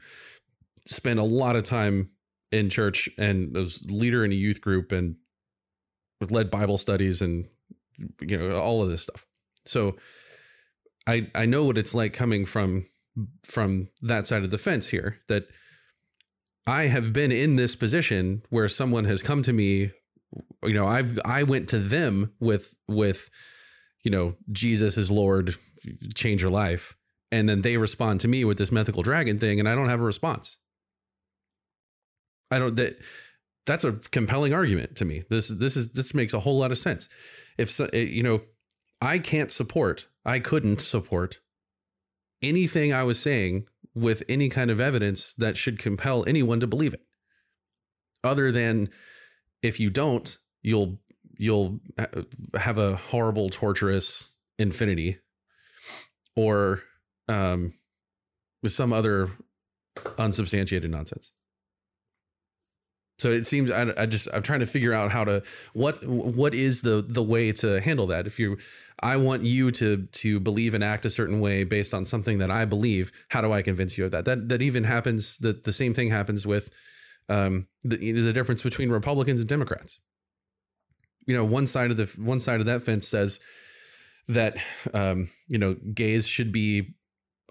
[0.85, 2.09] spent a lot of time
[2.51, 5.15] in church and was leader in a youth group and
[6.29, 7.47] led Bible studies and
[8.21, 9.25] you know all of this stuff.
[9.65, 9.95] So
[11.07, 12.85] I I know what it's like coming from
[13.43, 15.47] from that side of the fence here that
[16.67, 19.91] I have been in this position where someone has come to me
[20.63, 23.29] you know I've I went to them with with
[24.03, 25.55] you know Jesus is Lord
[26.15, 26.95] change your life
[27.31, 30.01] and then they respond to me with this mythical dragon thing and I don't have
[30.01, 30.57] a response.
[32.51, 32.97] I don't that
[33.65, 35.23] that's a compelling argument to me.
[35.29, 37.09] This this is this makes a whole lot of sense.
[37.57, 38.41] If eh, you know,
[39.01, 41.39] I can't support, I couldn't support
[42.41, 46.93] anything I was saying with any kind of evidence that should compel anyone to believe
[46.93, 47.01] it.
[48.23, 48.89] Other than
[49.61, 50.99] if you don't, you'll
[51.37, 51.79] you'll
[52.55, 55.19] have a horrible torturous infinity
[56.35, 56.81] or
[57.27, 57.73] um,
[58.65, 59.31] some other
[60.17, 61.31] unsubstantiated nonsense.
[63.17, 65.41] So it seems I, I just I'm trying to figure out how to
[65.73, 68.27] what what is the the way to handle that.
[68.27, 68.57] If you
[68.99, 72.51] I want you to to believe and act a certain way based on something that
[72.51, 74.25] I believe, how do I convince you of that?
[74.25, 76.69] That that even happens that the same thing happens with
[77.29, 79.99] um the the difference between Republicans and Democrats.
[81.25, 83.39] You know, one side of the one side of that fence says
[84.27, 84.57] that
[84.93, 86.95] um you know gays should be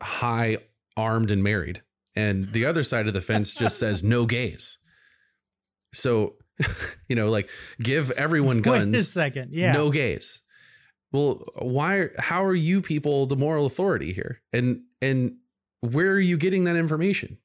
[0.02, 0.58] high
[0.96, 1.82] armed and married
[2.16, 4.78] and the other side of the fence just says no gays
[5.94, 6.34] so,
[7.08, 7.48] you know, like
[7.80, 8.92] give everyone guns.
[8.92, 9.52] Wait a second.
[9.52, 9.72] Yeah.
[9.72, 10.40] No gays.
[11.12, 14.42] Well, why how are you people the moral authority here?
[14.52, 15.36] And and
[15.80, 17.38] where are you getting that information?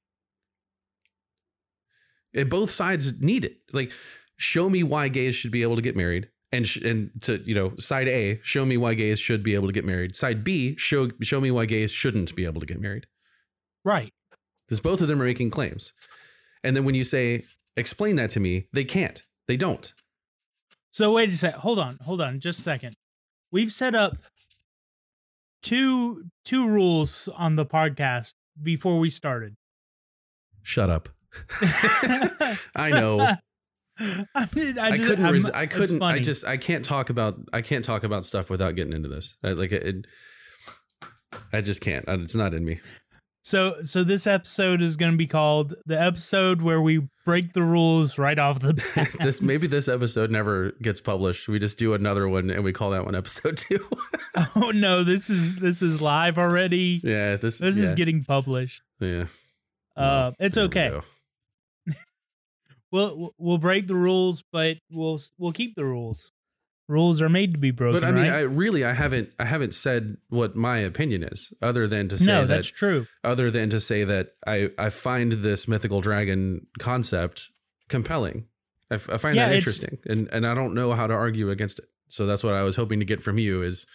[2.33, 3.57] And both sides need it.
[3.71, 3.91] Like
[4.37, 7.53] show me why gays should be able to get married and sh- and to you
[7.53, 10.15] know side A show me why gays should be able to get married.
[10.15, 13.05] Side B show show me why gays shouldn't be able to get married.
[13.83, 14.13] Right.
[14.65, 15.93] Because both of them are making claims.
[16.63, 17.45] And then when you say
[17.79, 18.67] explain that to me.
[18.73, 19.23] They can't.
[19.47, 19.93] They don't.
[20.91, 21.55] So wait a sec.
[21.55, 21.97] Hold on.
[22.03, 22.39] Hold on.
[22.39, 22.95] Just a second.
[23.51, 24.17] We've set up
[25.61, 29.55] two two rules on the podcast before we started.
[30.61, 31.09] Shut up.
[32.75, 33.19] I know.
[34.35, 35.31] I, mean, I, I couldn't.
[35.31, 36.01] Res- I couldn't.
[36.01, 36.45] I just.
[36.45, 37.35] I can't talk about.
[37.51, 39.35] I can't talk about stuff without getting into this.
[39.43, 40.07] I, like it, it.
[41.51, 42.05] I just can't.
[42.07, 42.79] It's not in me.
[43.43, 47.63] So so this episode is going to be called the episode where we break the
[47.63, 49.09] rules right off the bat.
[49.21, 51.47] this maybe this episode never gets published.
[51.47, 53.79] We just do another one and we call that one episode two.
[54.55, 56.99] oh no, this is this is live already.
[57.03, 57.37] yeah.
[57.37, 57.59] This.
[57.59, 58.81] This yeah, is getting published.
[58.99, 59.25] Yeah.
[59.95, 60.89] Uh, it's There we okay.
[60.89, 61.03] go.
[62.91, 66.31] We'll we'll break the rules, but we'll we'll keep the rules.
[66.89, 68.01] Rules are made to be broken.
[68.01, 68.39] But I mean, right?
[68.39, 72.25] I really, I haven't, I haven't said what my opinion is, other than to say
[72.25, 73.05] no, that that's true.
[73.23, 77.49] other than to say that I I find this mythical dragon concept
[77.89, 78.45] compelling.
[78.91, 81.51] I, f- I find Yeah, that interesting, and and I don't know how to argue
[81.51, 81.85] against it.
[82.07, 83.85] So that's what I was hoping to get from you is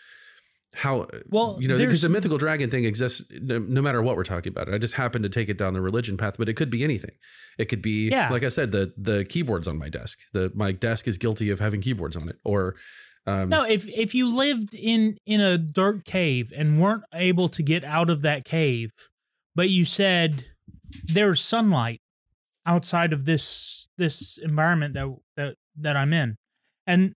[0.74, 4.24] how Well, you know because the mythical dragon thing exists no, no matter what we're
[4.24, 4.72] talking about.
[4.72, 7.12] I just happen to take it down the religion path, but it could be anything.
[7.58, 8.30] It could be Yeah.
[8.30, 10.18] like I said, the the keyboards on my desk.
[10.32, 12.74] The my desk is guilty of having keyboards on it, or
[13.26, 17.62] um, No, if if you lived in in a dark cave and weren't able to
[17.62, 18.90] get out of that cave,
[19.54, 20.44] but you said
[21.04, 22.00] there's sunlight
[22.66, 26.36] outside of this this environment that that that I'm in,
[26.86, 27.14] and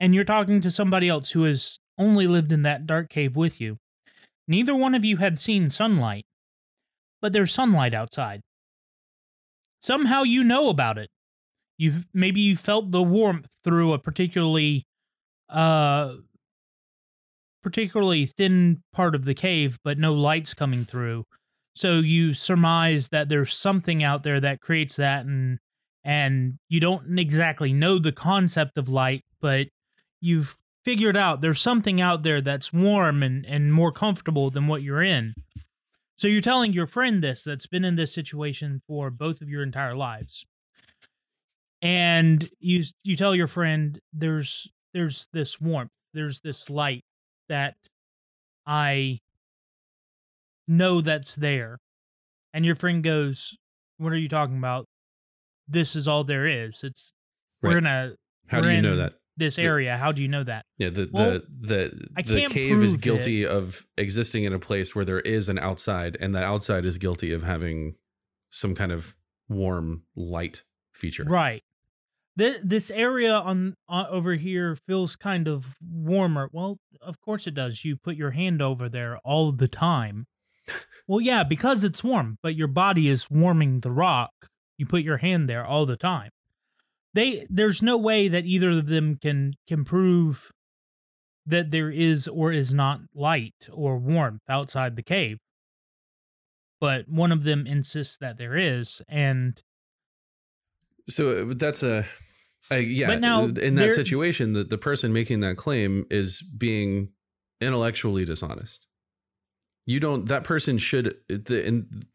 [0.00, 3.60] and you're talking to somebody else who has only lived in that dark cave with
[3.60, 3.78] you.
[4.48, 6.24] Neither one of you had seen sunlight,
[7.20, 8.40] but there's sunlight outside.
[9.80, 11.10] Somehow you know about it.
[11.78, 14.84] You've maybe you felt the warmth through a particularly
[15.48, 16.14] uh
[17.62, 21.24] particularly thin part of the cave but no lights coming through
[21.74, 25.58] so you surmise that there's something out there that creates that and
[26.04, 29.66] and you don't exactly know the concept of light but
[30.20, 30.56] you've
[30.90, 35.04] figured out there's something out there that's warm and and more comfortable than what you're
[35.04, 35.32] in.
[36.16, 39.62] So you're telling your friend this that's been in this situation for both of your
[39.62, 40.44] entire lives.
[41.80, 47.04] And you you tell your friend there's there's this warmth there's this light
[47.48, 47.76] that
[48.66, 49.16] i
[50.66, 51.78] know that's there.
[52.52, 53.56] And your friend goes
[53.98, 54.86] what are you talking about?
[55.68, 56.82] This is all there is.
[56.82, 57.12] It's
[57.62, 58.14] we're gonna
[58.48, 59.19] how do we're you know that?
[59.40, 62.96] This area how do you know that Yeah, the Well, the the the cave is
[62.96, 66.98] guilty of existing in a place where there is an outside, and that outside is
[66.98, 67.96] guilty of having
[68.50, 69.16] some kind of
[69.48, 70.62] warm light
[70.92, 71.24] feature.
[71.24, 71.62] Right.
[72.36, 76.48] This this area on uh, over here feels kind of warmer.
[76.52, 77.84] Well, of course it does.
[77.84, 80.26] You put your hand over there all the time.
[81.08, 84.30] well, yeah, because it's warm, but your body is warming the rock.
[84.78, 86.30] You put your hand there all the time.
[87.14, 90.52] They there's no way that either of them can can prove
[91.46, 95.38] that there is or is not light or warmth outside the cave.
[96.80, 99.60] But one of them insists that there is, and
[101.08, 102.06] So that's a,
[102.70, 103.08] I yeah.
[103.08, 107.10] But now in that situation, the the person making that claim is being
[107.60, 108.86] intellectually dishonest.
[109.86, 110.26] You don't.
[110.26, 111.16] That person should.
[111.28, 112.06] The, and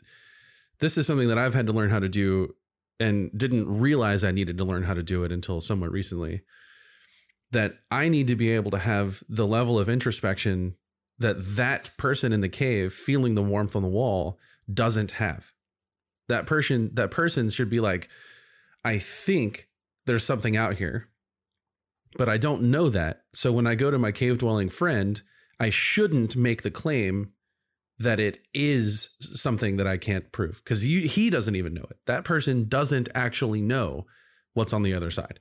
[0.79, 2.55] this is something that I've had to learn how to do,
[2.99, 6.41] and didn't realize I needed to learn how to do it until somewhat recently.
[7.51, 10.75] That I need to be able to have the level of introspection
[11.19, 14.37] that that person in the cave feeling the warmth on the wall
[14.71, 15.53] doesn't have.
[16.27, 16.89] That person.
[16.93, 18.09] That person should be like,
[18.83, 19.69] I think
[20.05, 21.09] there's something out here,
[22.17, 23.23] but I don't know that.
[23.33, 25.21] So when I go to my cave dwelling friend,
[25.59, 27.31] I shouldn't make the claim
[27.99, 31.97] that it is something that I can't prove because he, doesn't even know it.
[32.07, 34.05] That person doesn't actually know
[34.53, 35.39] what's on the other side.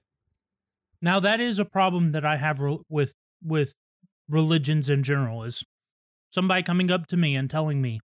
[1.03, 3.75] Now that is a problem that I have re- with with
[4.29, 5.63] religions in general is
[6.31, 8.01] somebody coming up to me and telling me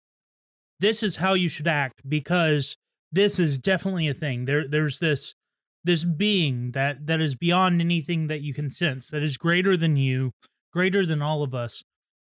[0.79, 2.75] this is how you should act because
[3.11, 4.45] this is definitely a thing.
[4.45, 5.33] There there's this
[5.83, 9.95] this being that that is beyond anything that you can sense that is greater than
[9.95, 10.31] you,
[10.73, 11.83] greater than all of us.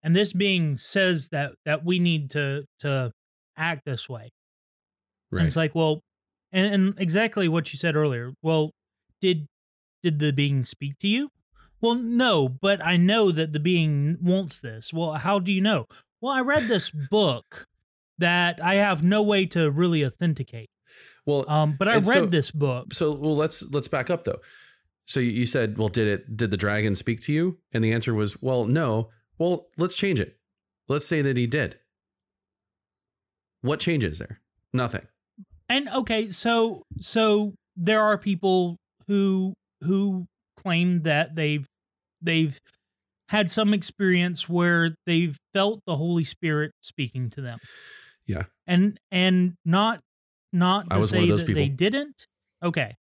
[0.03, 3.11] And this being says that that we need to to
[3.57, 4.29] act this way.
[5.31, 5.39] Right.
[5.41, 6.01] And it's like, well,
[6.51, 8.31] and, and exactly what you said earlier.
[8.41, 8.71] Well,
[9.21, 9.47] did
[10.03, 11.29] did the being speak to you?
[11.81, 14.91] Well, no, but I know that the being wants this.
[14.93, 15.85] Well, how do you know?
[16.21, 17.65] Well, I read this book
[18.17, 20.69] that I have no way to really authenticate.
[21.25, 22.93] well, Um, but I read so- this book.
[22.93, 24.39] so well let's let's back up though.
[25.05, 27.59] So you- you said, well, did it did the dragon speak to you?
[27.73, 29.09] And the answer was, well, no.
[29.37, 30.37] Well, let's change it.
[30.87, 31.77] Let's say that he did.
[33.61, 34.39] What changes there?
[34.73, 35.07] Nothing.
[35.69, 38.77] And okay, so so there are people
[39.07, 40.25] who who
[40.55, 41.67] claim that they've
[42.21, 42.57] they've
[43.29, 47.59] had some experience where they've felt the Holy Spirit speaking to them.
[48.25, 48.43] Yeah.
[48.65, 49.99] And and not
[50.53, 52.25] not to say that they didn't.
[52.63, 52.95] Okay.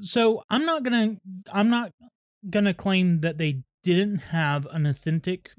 [0.00, 1.16] So I'm not gonna
[1.52, 1.90] I'm not
[2.48, 5.50] gonna claim that they didn't have an authentic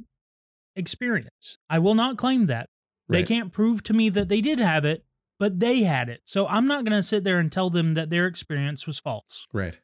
[0.75, 1.57] experience.
[1.69, 2.69] I will not claim that.
[3.07, 5.03] They can't prove to me that they did have it,
[5.39, 6.21] but they had it.
[6.25, 9.47] So I'm not going to sit there and tell them that their experience was false.
[9.51, 9.79] Right.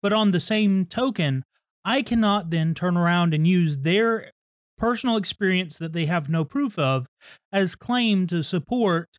[0.00, 1.44] But on the same token,
[1.84, 4.32] I cannot then turn around and use their
[4.78, 7.06] personal experience that they have no proof of
[7.52, 9.10] as claim to support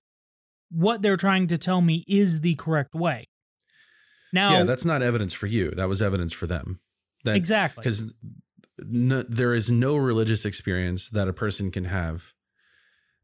[0.72, 3.28] what they're trying to tell me is the correct way.
[4.34, 5.72] Now, yeah, that's not evidence for you.
[5.72, 6.80] That was evidence for them.
[7.26, 7.84] That, exactly.
[7.84, 8.11] Because
[8.86, 12.34] no, there is no religious experience that a person can have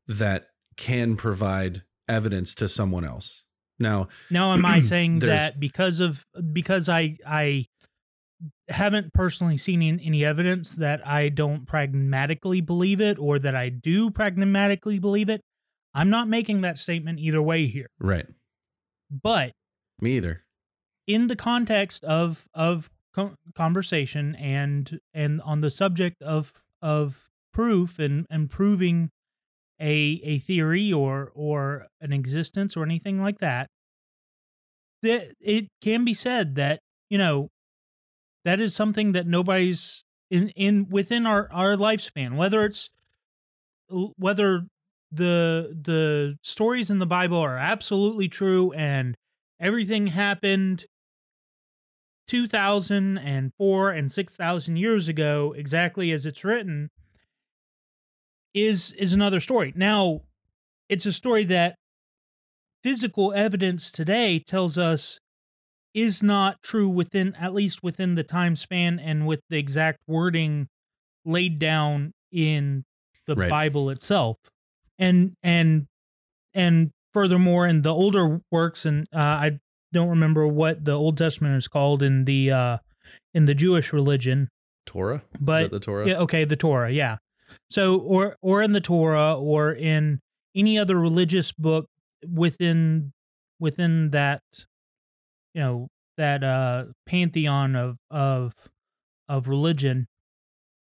[0.07, 0.47] that
[0.77, 3.43] can provide evidence to someone else.
[3.79, 7.65] Now, Now, am I saying that because of because I I
[8.69, 14.09] haven't personally seen any evidence that I don't pragmatically believe it or that I do
[14.11, 15.41] pragmatically believe it?
[15.93, 17.87] I'm not making that statement either way here.
[17.99, 18.27] right.
[19.09, 19.53] But
[20.01, 20.43] Me either.
[21.07, 22.89] in the context of of
[23.55, 29.09] conversation and and on the subject of of proof and and proving
[29.80, 33.68] a a theory or or an existence or anything like that
[35.03, 37.49] that it can be said that you know
[38.45, 42.89] that is something that nobody's in in within our our lifespan whether it's
[44.18, 44.65] whether
[45.11, 49.15] the the stories in the bible are absolutely true and
[49.59, 50.86] everything happened
[52.28, 56.89] 2004 and 6000 years ago exactly as it's written
[58.53, 60.21] is is another story now
[60.89, 61.75] it's a story that
[62.84, 65.19] physical evidence today tells us
[65.93, 70.67] is not true within at least within the time span and with the exact wording
[71.25, 72.84] laid down in
[73.25, 73.49] the Right.
[73.49, 74.38] bible itself
[74.97, 75.86] and and
[76.53, 79.59] and furthermore in the older works and uh, i
[79.93, 82.77] don't remember what the old testament is called in the uh
[83.33, 84.49] in the jewish religion
[84.85, 85.17] Torah?
[85.17, 86.07] is But- that the Torah?
[86.07, 87.17] yeah, okay, the Torah, yeah.
[87.69, 90.19] So or or in the Torah or in
[90.55, 91.88] any other religious book
[92.27, 93.11] within
[93.59, 94.41] within that
[95.53, 98.53] you know, that uh pantheon of of
[99.29, 100.07] of religion.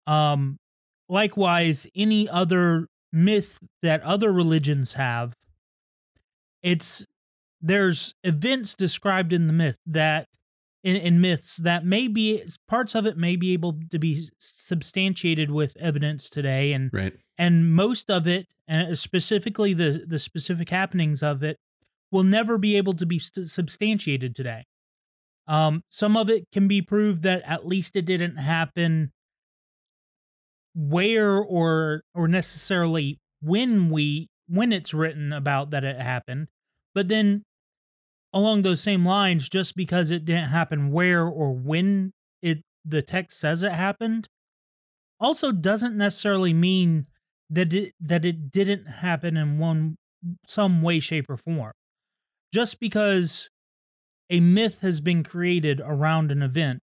[0.07, 0.57] Um
[1.09, 5.35] likewise any other myth that other religions have
[6.63, 7.05] it's
[7.67, 10.29] there's events described in the myth that
[10.83, 15.51] in, in myths that may be parts of it may be able to be substantiated
[15.51, 17.15] with evidence today and Right.
[17.39, 21.57] and most of it and specifically the the specific happenings of it
[22.13, 24.65] will never be able to be st- substantiated today
[25.47, 29.11] um some of it can be proved that at least it didn't happen
[30.75, 36.49] where or or necessarily when we when it's written about that it happened
[36.95, 37.43] but then
[38.35, 42.13] along those same lines just because it didn't happen where or when
[42.43, 44.29] it the text says it happened
[45.21, 47.07] also doesn't necessarily mean
[47.49, 49.97] that it that it didn't happen in one
[50.47, 51.73] some way shape or form.
[52.53, 53.49] Just because
[54.31, 56.83] a myth has been created around an event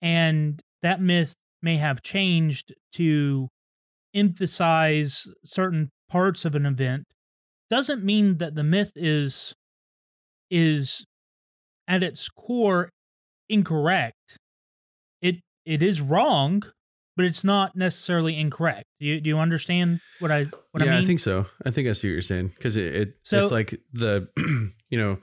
[0.00, 3.48] and that myth may have changed to
[4.14, 7.04] emphasize certain parts of an event
[7.68, 9.54] doesn't mean that the myth is
[10.50, 11.04] is
[11.88, 12.90] at its core
[13.48, 14.38] incorrect
[15.22, 16.62] it it is wrong
[17.16, 18.84] but it's not necessarily incorrect.
[19.00, 21.04] Do you do you understand what I what yeah, I mean?
[21.04, 21.46] I think so.
[21.64, 24.28] I think I see what you're saying because it, it So- it's like the
[24.90, 25.18] you know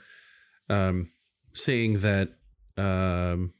[0.69, 1.11] um
[1.53, 2.29] saying that
[2.77, 3.53] um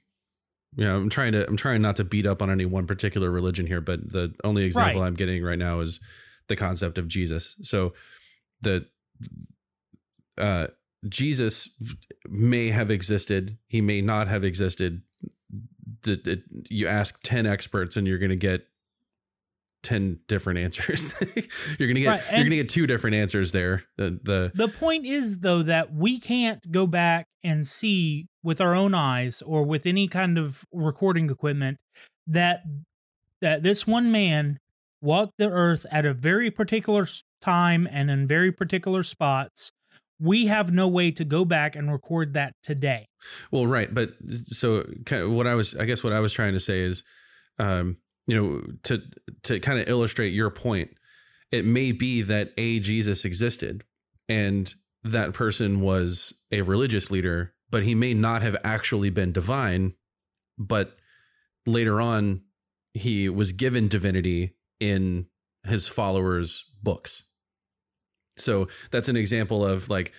[0.75, 3.29] you know I'm trying to I'm trying not to beat up on any one particular
[3.29, 5.07] religion here, but the only example Right.
[5.07, 5.99] I'm getting right now is
[6.47, 7.55] the concept of Jesus.
[7.61, 7.93] So
[8.61, 8.87] the
[10.39, 10.67] uh
[11.07, 11.69] Jesus
[12.27, 15.01] may have existed, he may not have existed.
[16.03, 18.67] The, you ask 10 experts and you're going to get
[19.83, 21.13] 10 different answers.
[21.77, 23.83] you're going to get Right, you're going to get two different answers there.
[23.97, 28.73] The the The point is, though, that we can't go back and see with our
[28.73, 31.77] own eyes or with any kind of recording equipment
[32.25, 32.63] that
[33.41, 34.59] that this one man
[35.01, 37.05] walked the earth at a very particular
[37.41, 39.71] time and in very particular spots.
[40.23, 43.09] We have no way to go back and record that today.
[43.51, 44.13] Well, right, but
[44.45, 47.03] so kind of what I was, I guess, what I was trying to say is,
[47.59, 49.01] um, you know, to
[49.43, 50.91] to kind of illustrate your point,
[51.51, 53.83] it may be that a Jesus existed,
[54.29, 59.93] and that person was a religious leader, but he may not have actually been divine,
[60.57, 60.97] but
[61.65, 62.43] later on,
[62.93, 65.25] he was given divinity in
[65.65, 67.25] his followers' books.
[68.37, 70.11] So that's an example of like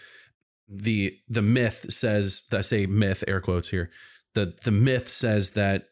[0.69, 3.91] the the myth says I say myth air quotes here.
[4.35, 5.89] The the myth says that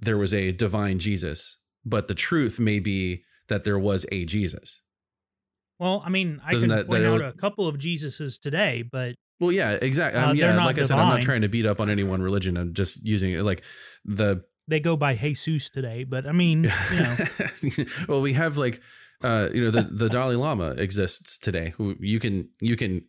[0.00, 4.80] there was a divine Jesus, but the truth may be that there was a Jesus.
[5.78, 8.82] Well, I mean, I Doesn't can that- point that- out a couple of Jesuses today,
[8.90, 10.20] but Well, yeah, exactly.
[10.20, 12.22] Uh, Um, yeah, like I said, I'm not trying to beat up on any one
[12.22, 12.56] religion.
[12.56, 13.62] I'm just using it like
[14.04, 16.04] the they go by Jesus today.
[16.04, 18.80] But I mean, you know, well, we have like
[19.22, 21.74] uh, you know the the Dalai Lama exists today.
[21.78, 23.04] You can you can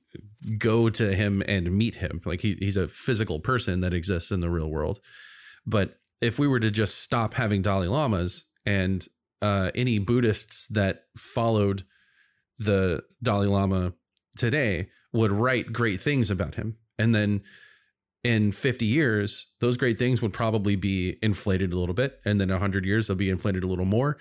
[0.57, 2.21] go to him and meet him.
[2.25, 4.99] Like he he's a physical person that exists in the real world.
[5.65, 9.05] But if we were to just stop having Dalai Lamas and
[9.41, 11.83] uh, any Buddhists that followed
[12.57, 13.93] the Dalai Lama
[14.35, 17.41] today would write great things about him, and then
[18.23, 22.19] in 50 years, those great things would probably be inflated a little bit.
[22.25, 24.17] And then 100 years, they'll be inflated a little more.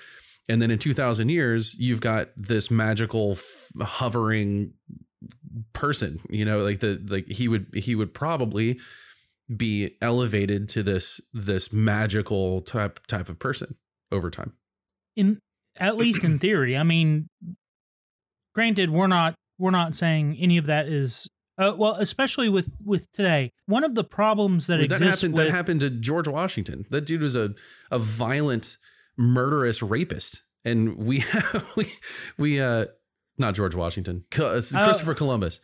[0.48, 4.74] And then in 2000 years, you've got this magical f- hovering
[5.72, 8.78] person, you know, like the, like he would, he would probably
[9.54, 13.74] be elevated to this, this magical type, type of person
[14.12, 14.52] over time.
[15.16, 15.38] in
[15.78, 16.76] at least in theory.
[16.76, 17.28] I mean,
[18.54, 21.28] granted, we're not we're not saying any of that is
[21.58, 23.52] uh, well, especially with with today.
[23.66, 26.84] One of the problems that Well, that exists happened, with that happened to George Washington.
[26.90, 27.54] That dude was a,
[27.90, 28.76] a violent,
[29.16, 30.42] murderous rapist.
[30.64, 31.92] And we, have, we,
[32.38, 32.86] we, uh,
[33.38, 34.84] not George Washington, it's Oh.
[34.84, 35.60] Christopher Columbus.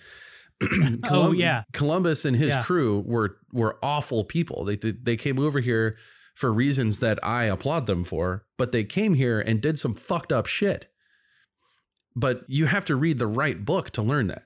[1.11, 1.64] Oh, yeah.
[1.72, 2.62] Columbus and his Yeah.
[2.62, 4.64] crew were were awful people.
[4.64, 5.96] They, they they came over here
[6.36, 10.30] for reasons that I applaud them for, but they came here and did some fucked
[10.32, 10.86] up shit.
[12.14, 14.42] But you have to read the right book to learn that.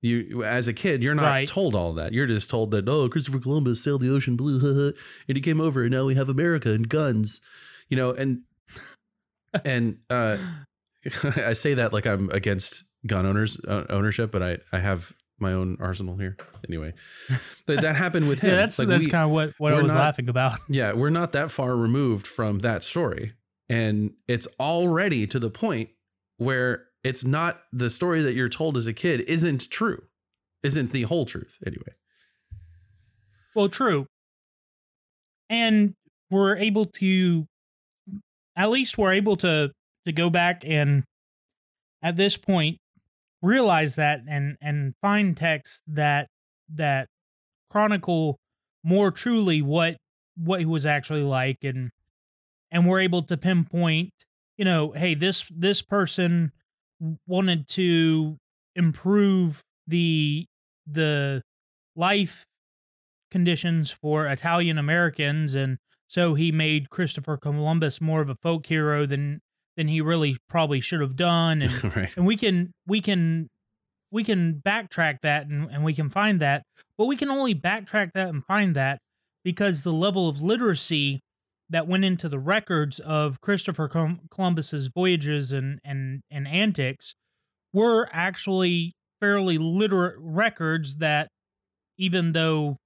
[0.00, 1.48] You as a kid, you're not Right.
[1.48, 2.12] told all that.
[2.12, 4.92] You're just told that oh, Christopher Columbus sailed the ocean blue,
[5.28, 7.40] and he came over, and now we have America and guns,
[7.88, 8.12] you know.
[8.12, 8.42] And
[9.64, 10.36] and uh,
[11.36, 15.52] I say that like I'm against gun owners uh, ownership, but I I have my
[15.52, 16.36] own arsenal here
[16.68, 16.92] anyway.
[17.66, 18.50] That that happened with him.
[18.50, 20.58] yeah, that's Like, that's kind of what what I was not- laughing about.
[20.68, 23.34] yeah, we're not that far removed from that story.
[23.70, 25.90] And it's already to the point
[26.38, 30.02] where it's not the story that you're told as a kid isn't true,
[30.62, 31.92] isn't the whole truth anyway.
[33.54, 34.06] Well, true.
[35.50, 35.94] And
[36.30, 37.46] we're able to
[38.58, 39.70] at least we're able to
[40.04, 41.04] to go back and
[42.02, 42.76] at this point
[43.40, 46.28] realize that and and find texts that
[46.68, 47.08] that
[47.70, 48.36] chronicle
[48.84, 49.96] more truly what
[50.36, 51.90] what he was actually like and
[52.70, 54.10] and we're able to pinpoint
[54.56, 56.50] you know hey this this person
[57.26, 58.36] wanted to
[58.74, 60.44] improve the
[60.90, 61.42] the
[61.94, 62.44] life
[63.30, 65.78] conditions for Italian Americans and
[66.08, 69.40] so he made Christopher Columbus more of a folk hero than
[69.76, 72.14] than he really probably should have done and right.
[72.16, 73.48] and we can we can
[74.10, 76.64] we can backtrack that and, and we can find that
[76.98, 78.98] but we can only backtrack that and find that
[79.44, 81.20] because the level of literacy
[81.70, 87.14] that went into the records of christopher Colum- columbus's voyages and and and antics
[87.72, 91.28] were actually fairly literate records that
[91.96, 92.78] even though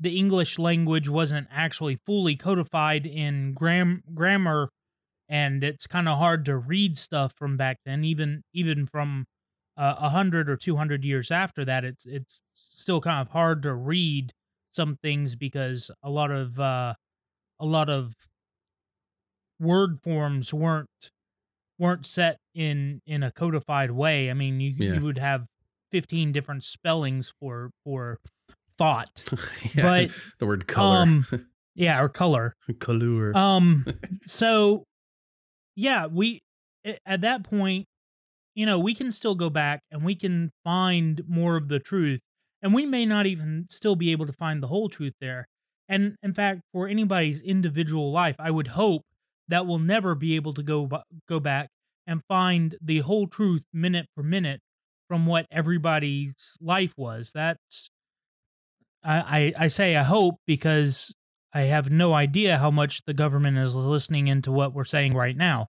[0.00, 4.70] the english language wasn't actually fully codified in gram- grammar
[5.28, 9.24] and it's kind of hard to read stuff from back then even even from
[9.76, 13.62] uh, a hundred or two hundred years after that it's it's still kind of hard
[13.62, 14.32] to read
[14.70, 16.94] some things because a lot of uh
[17.60, 18.14] a lot of
[19.58, 21.10] word forms weren't
[21.78, 24.30] weren't set in in a codified way.
[24.30, 24.94] I mean, you Yeah.
[24.94, 25.46] you would have
[25.92, 28.18] 15 different spellings for for
[28.78, 29.24] thought.
[29.74, 31.26] Yeah, But, the word color, Um
[31.74, 32.54] yeah, or color.
[32.78, 33.36] color.
[33.36, 33.84] Um
[34.26, 34.84] so
[35.74, 36.40] yeah, we
[37.04, 37.86] at that point,
[38.54, 42.20] you know, we can still go back and we can find more of the truth.
[42.62, 45.46] And we may not even still be able to find the whole truth there.
[45.88, 49.02] And in fact, for anybody's individual life, I would hope
[49.48, 50.88] that we'll never be able to go
[51.28, 51.68] go back
[52.06, 54.60] and find the whole truth minute for minute
[55.08, 57.30] from what everybody's life was.
[57.34, 57.90] That's
[59.06, 61.14] I, I, say I hope because
[61.52, 65.36] I have no idea how much the government is listening into what we're saying right
[65.36, 65.68] now.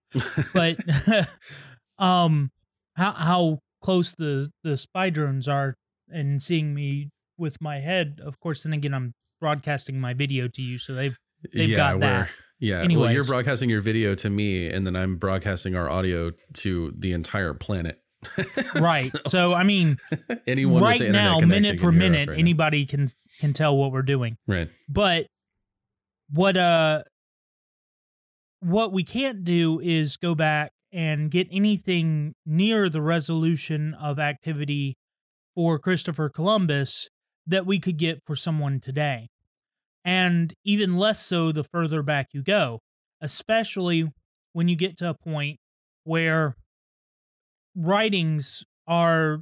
[0.54, 0.78] But
[2.00, 2.52] um
[2.96, 5.76] how how close the the spy drones are
[6.10, 10.62] and seeing me with my head, of course then again I'm broadcasting my video to
[10.62, 11.18] you, so they've
[11.54, 12.30] they've got that.
[12.60, 12.88] Yeah.
[12.90, 17.14] Well, you're broadcasting your video to me, and then I'm broadcasting our audio to the
[17.14, 18.02] entire planet.
[18.76, 19.05] right.
[19.05, 19.97] So, So I mean
[20.47, 22.39] anyone right now, minute for minute, right now.
[22.39, 23.07] anybody can
[23.39, 24.38] can tell what we're doing.
[24.47, 24.70] right?
[24.89, 25.28] But
[26.32, 27.03] what uh
[28.59, 34.97] what we can't do is go back and get anything near the resolution of activity
[35.53, 37.09] for Christopher Columbus
[37.45, 39.28] that we could get for someone today.
[40.03, 42.80] And even less so the further back you go,
[43.22, 44.09] especially
[44.53, 45.59] when you get to a point
[46.03, 46.55] where
[47.78, 49.41] writings are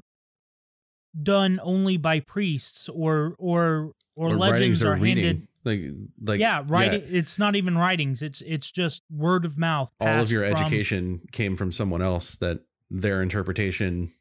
[1.21, 5.81] done only by priests or or or, Or legends are handed like
[6.21, 7.03] like yeah, writing.
[7.07, 8.21] It's not even writings.
[8.21, 9.89] It's it's just word of mouth.
[9.99, 12.59] all of your from- education came from someone else that
[12.91, 14.13] their interpretation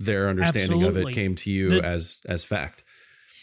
[0.00, 2.82] their understanding of it came to you The- as as fact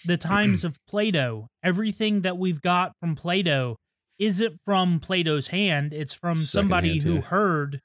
[0.05, 1.47] the times of Plato.
[1.63, 3.77] Everything that we've got from Plato
[4.19, 5.93] isn't from Plato's hand.
[5.93, 7.21] It's from somebody who yeah.
[7.21, 7.81] heard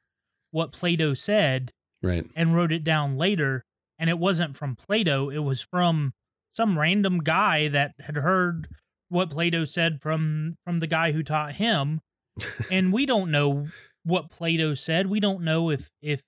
[0.51, 1.73] what Plato said
[2.03, 3.65] right and wrote it down later.
[3.99, 5.29] And it wasn't from Plato.
[5.29, 6.15] It was from
[6.53, 8.69] some random guy that had heard
[9.09, 12.01] what Plato said from from the guy who taught him.
[12.71, 13.67] and we don't know
[14.05, 15.09] what Plato said.
[15.09, 16.23] We don't know if if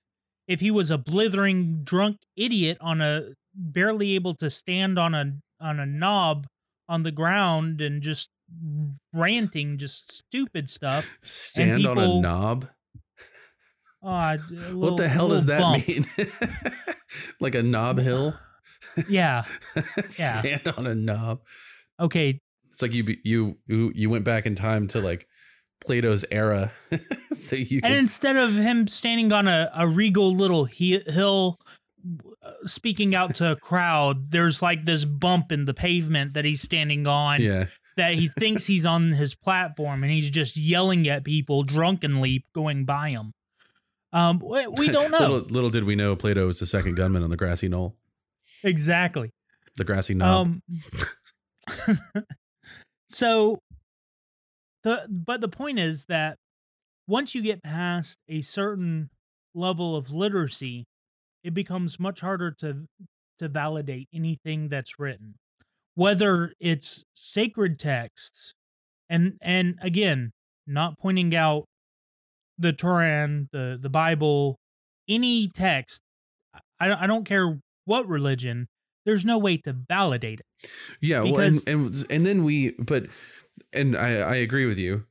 [0.47, 5.33] if he was a blithering drunk idiot on a barely able to stand on a
[5.61, 6.47] on a knob
[6.89, 8.29] on the ground and just
[9.15, 11.19] ranting just stupid stuff.
[11.23, 12.21] stand on a people-
[14.03, 16.07] knob Uh, what the hell does that mean
[17.41, 18.35] like a knob hill
[19.09, 19.45] Yeah.
[20.19, 20.39] Yeah.
[20.41, 21.41] stand on a knob
[22.01, 22.41] Okay.
[22.73, 25.27] it's like you you you you went back in time to like
[25.85, 26.73] plato's era
[27.33, 31.59] so you And can instead of him standing on a, a regal little he- hill
[32.43, 36.61] uh, speaking out to a crowd, there's like this bump in the pavement that he's
[36.63, 41.25] standing on yeah that he thinks he's on his platform and he's just yelling at
[41.25, 43.33] people drunkenly going by him.
[44.13, 47.23] Um, we, we don't know little, little did we know plato was the second gunman
[47.23, 47.97] on the grassy knoll
[48.63, 49.31] exactly.
[49.77, 50.43] the grassy knoll.
[50.43, 50.63] Um,
[53.09, 53.59] so
[54.83, 56.37] the but the point is that
[57.07, 59.11] once you get past a certain
[59.55, 60.87] level of literacy,
[61.43, 62.87] it becomes much harder to
[63.39, 65.35] to validate anything that's written,
[65.95, 68.55] whether it's sacred texts,
[69.09, 70.33] and and again,
[70.67, 71.65] not pointing out
[72.63, 74.59] the Quran, the the Bible,
[75.09, 76.03] any text.
[76.81, 78.69] I I don't care what religion.
[79.05, 80.71] There's no way to validate it.
[81.01, 83.07] Yeah, well, and, and and then we, but,
[83.73, 85.05] and I I agree with you.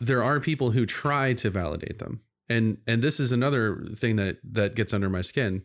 [0.00, 4.38] There are people who try to validate them, and and this is another thing that
[4.44, 5.62] that gets under my skin.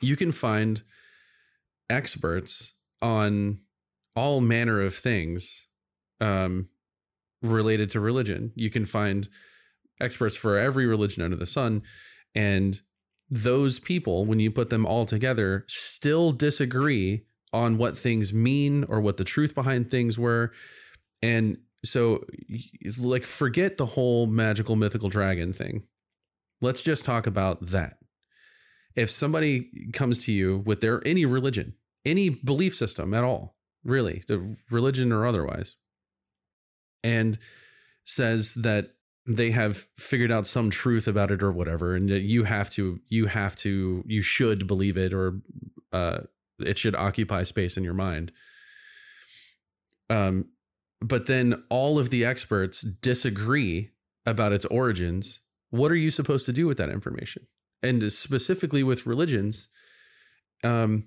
[0.00, 0.82] You can find
[1.90, 3.60] experts on
[4.14, 5.66] all manner of things,
[6.20, 6.68] um,
[7.42, 8.52] related to religion.
[8.54, 9.28] You can find
[10.00, 11.82] experts for every religion under the sun,
[12.34, 12.80] and
[13.28, 19.00] those people, when you put them all together, still disagree on what things mean or
[19.00, 20.52] what the truth behind things were.
[21.22, 22.24] And so,
[22.98, 25.84] like, forget the whole magical mythical dragon thing.
[26.60, 27.98] Let's just talk about that.
[28.94, 34.22] If somebody comes to you with their any religion, any belief system at all, really,
[34.28, 35.76] the religion or otherwise,
[37.06, 37.38] and
[38.04, 38.90] says that
[39.26, 43.00] they have figured out some truth about it or whatever and that you have to
[43.08, 45.40] you have to you should believe it or
[45.92, 46.18] uh
[46.58, 48.32] it should occupy space in your mind.
[50.10, 50.46] Um
[51.00, 53.90] but then all of the experts disagree
[54.24, 55.42] about its origins.
[55.70, 57.46] What are you supposed to do with that information?
[57.82, 59.68] And specifically with religions
[60.64, 61.04] um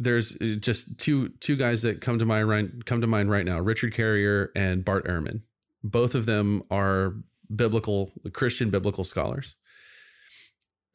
[0.00, 3.44] there's uh, just two two guys that come to mind right come to mind right
[3.44, 5.42] now richard carrier and bart ehrman
[5.84, 7.14] Both of them are
[7.54, 9.56] biblical Christian biblical scholars.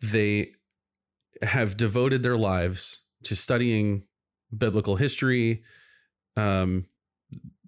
[0.02, 0.52] They
[1.41, 4.03] have devoted their lives to studying
[4.56, 5.64] biblical history.
[6.38, 6.86] Um,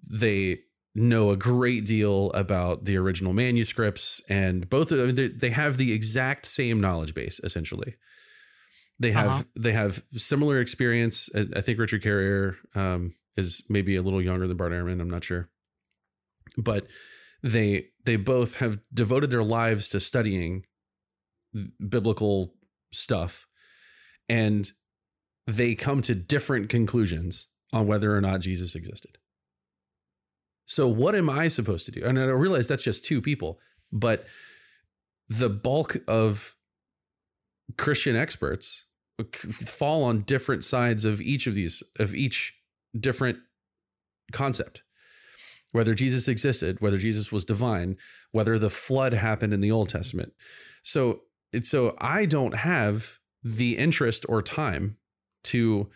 [0.08, 0.60] they
[0.94, 5.92] know a great deal about the original manuscripts, and both of them they have the
[5.92, 7.94] exact same knowledge base essentially.
[8.98, 9.42] They have Uh-huh.
[9.56, 11.28] they have similar experience.
[11.34, 15.00] I, I think Richard Carrier um, is maybe a little younger than Bart Ehrman.
[15.00, 15.48] I'm not sure,
[16.56, 16.86] but
[17.42, 20.64] they they both have devoted their lives to studying
[21.88, 22.54] biblical
[22.92, 23.46] stuff
[24.28, 24.72] and
[25.46, 29.18] they come to different conclusions on whether or not Jesus existed.
[30.66, 32.04] So what am I supposed to do?
[32.04, 33.58] And I realize that's just two people,
[33.90, 34.26] but
[35.28, 36.54] the bulk of
[37.78, 38.84] Christian experts
[39.34, 42.54] fall on different sides of each of these of each
[42.98, 43.38] different
[44.32, 44.82] concept
[45.72, 47.96] whether Jesus existed, whether Jesus was divine,
[48.32, 50.32] whether the flood happened in the Old Testament.
[50.82, 51.22] So
[51.62, 54.96] so I don't have the interest or time
[55.44, 55.88] to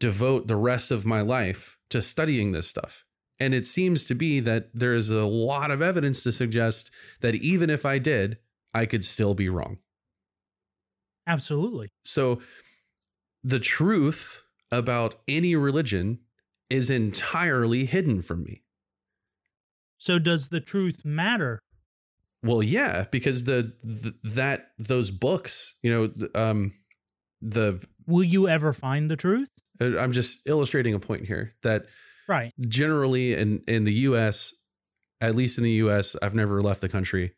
[0.00, 3.04] devote the rest of my life to studying this stuff.
[3.38, 6.90] And it seems to be that there is a lot of evidence to suggest
[7.20, 8.38] that even if I did,
[8.72, 9.78] I could still be wrong.
[11.26, 11.88] Absolutely.
[12.04, 12.40] So
[13.42, 16.20] the truth about any religion
[16.70, 18.62] is entirely hidden from me.
[19.98, 21.60] So does the truth matter?
[22.42, 26.72] Well, yeah, because the, the that those books, you know, um,
[27.40, 29.48] the Will you ever find the truth?
[29.80, 31.86] uh, I'm just illustrating a point here that
[32.28, 32.52] Right.
[32.68, 34.52] generally in in the U.S.,
[35.20, 37.34] at least in the U.S., I've never left the country.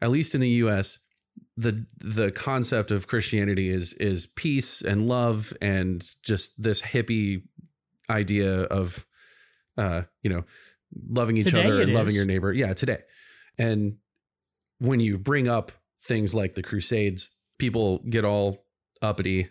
[0.00, 0.98] At least in the U.S.,
[1.56, 7.42] the the concept of Christianity is is peace and love and just this hippie
[8.10, 9.06] idea of,
[9.76, 10.44] uh, you know,
[11.08, 12.16] loving each Today other and loving is.
[12.16, 12.52] your neighbor.
[12.52, 13.00] Yeah, today.
[13.58, 13.96] And
[14.78, 18.64] when you bring up things like the Crusades, people get all
[19.02, 19.48] uppity.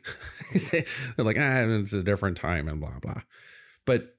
[0.71, 0.85] They're
[1.17, 3.21] like, ah, it's a different time and blah blah.
[3.85, 4.16] But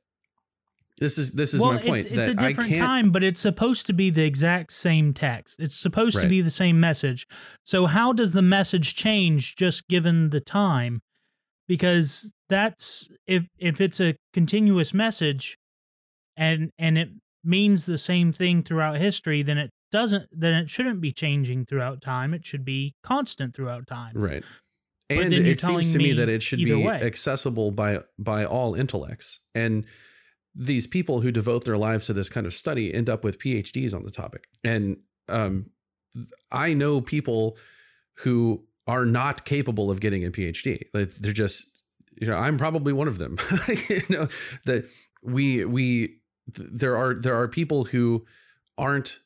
[0.98, 3.86] this is this is well, my point it's, it's a different time, but it's supposed
[3.86, 5.60] to be the exact same text.
[5.60, 7.26] It's supposed to be the same message.
[7.64, 11.02] So how does the message change just given the time?
[11.66, 15.58] Because that's if if it's a continuous message
[16.36, 17.10] and and it
[17.44, 22.00] means the same thing throughout history, then it doesn't then it shouldn't be changing throughout
[22.00, 22.34] time.
[22.34, 24.12] It should be constant throughout time.
[24.14, 24.44] Right.
[25.08, 27.00] But And it seems to me me that it should be way.
[27.00, 29.40] accessible by by all intellects.
[29.54, 29.86] And
[30.59, 33.94] these people who devote their lives to this kind of study end up with PhDs
[33.94, 34.48] on the topic.
[34.64, 34.97] And
[35.28, 35.70] um,
[36.51, 37.56] I know people
[38.18, 40.82] who are not capable of getting a PhD.
[40.93, 41.64] Like they're just,
[42.20, 43.39] you know, I'm probably one of them.
[43.89, 44.28] you know,
[44.64, 44.89] that
[45.22, 46.16] we we
[46.48, 48.26] there are there are people who
[48.76, 49.20] aren't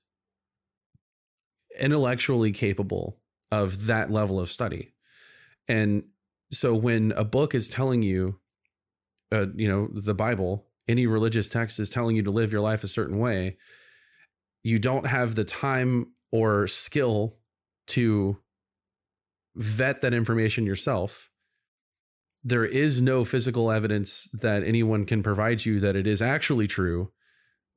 [1.81, 3.19] intellectually capable
[3.51, 4.93] of that level of study.
[5.67, 6.05] And
[6.51, 8.39] so when a book is telling you,
[9.31, 12.85] uh, you know, the Bible, any religious text is telling you to live your life
[12.85, 13.57] a certain way,
[14.63, 17.37] you don't have the time or skill
[17.89, 18.39] to
[19.55, 21.31] vet that information yourself.
[22.45, 27.13] There is no physical evidence that anyone can provide you that it is actually true.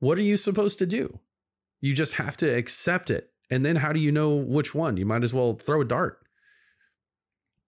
[0.00, 1.20] What are you supposed to do?
[1.80, 3.30] You just have to accept it.
[3.50, 4.96] And then how do you know which one?
[4.96, 6.18] You might as well throw a dart.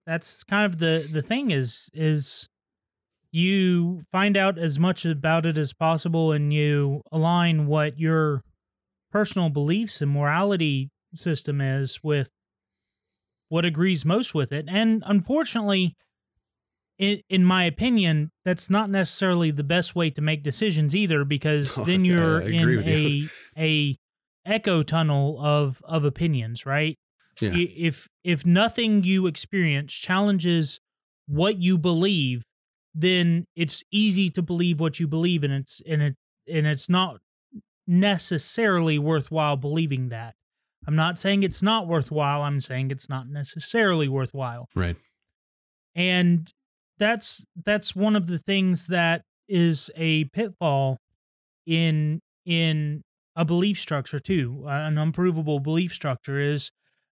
[0.07, 2.49] that's kind of the the thing is is
[3.31, 8.43] you find out as much about it as possible and you align what your
[9.13, 12.31] personal beliefs and morality system is with
[13.49, 15.97] what agrees most with it and unfortunately
[16.99, 21.79] in, in my opinion that's not necessarily the best way to make decisions either because
[21.79, 23.29] Oh, then you're in with you.
[23.57, 23.97] a a
[24.45, 26.97] echo tunnel of of opinions right
[27.41, 27.53] Yeah.
[27.55, 30.81] If if nothing you experience challenges
[31.27, 32.43] what you believe
[33.01, 36.17] then it's easy to believe what you believe and it's and it
[36.53, 37.19] and it's not
[37.87, 40.35] necessarily worthwhile believing that
[40.87, 44.97] i'm not saying it's not worthwhile i'm saying it's not necessarily worthwhile Right.
[45.95, 46.53] and
[46.99, 50.99] that's that's one of the things that is a pitfall
[51.67, 53.03] in in
[53.37, 56.71] a belief structure too an unprovable belief structure is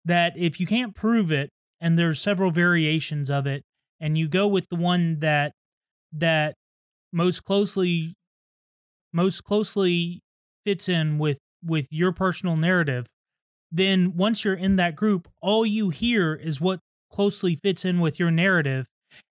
[0.05, 1.49] that if you can't prove it
[1.81, 3.63] and there's several variations of it
[3.99, 5.51] and you go with the one that
[6.11, 6.55] that
[7.13, 8.13] most closely
[9.13, 10.21] most closely
[10.65, 13.07] fits in with with your personal narrative
[13.71, 16.79] then once you're in that group all you hear is what
[17.11, 18.85] closely fits in with your narrative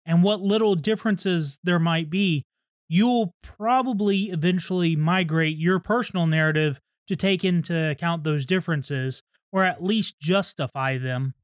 [0.05, 2.43] and what little differences there might be
[2.89, 9.83] you'll probably eventually migrate your personal narrative to take into account those differences or at
[9.83, 11.35] least justify them.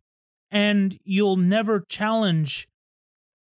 [0.51, 2.69] And you'll never challenge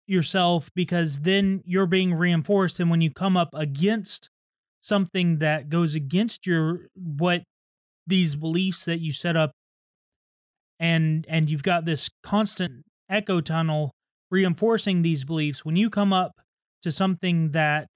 [0.07, 2.81] yourself because then you're being reinforced.
[2.81, 4.31] And when you come up against
[4.81, 7.43] something that goes against your what
[8.07, 9.53] these beliefs that you set up
[10.79, 13.91] and and you've got this constant echo tunnel
[14.31, 16.33] reinforcing these beliefs when you come up
[16.83, 17.89] to something that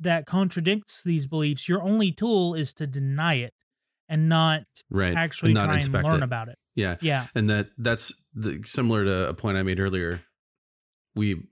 [0.00, 3.52] that contradicts these beliefs your only tool is to deny it
[4.08, 6.22] and not right actually and not try and inspect learn it.
[6.22, 10.22] about it yeah yeah and that that's the, similar to a point I made earlier.
[11.18, 11.42] We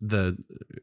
[0.00, 0.36] the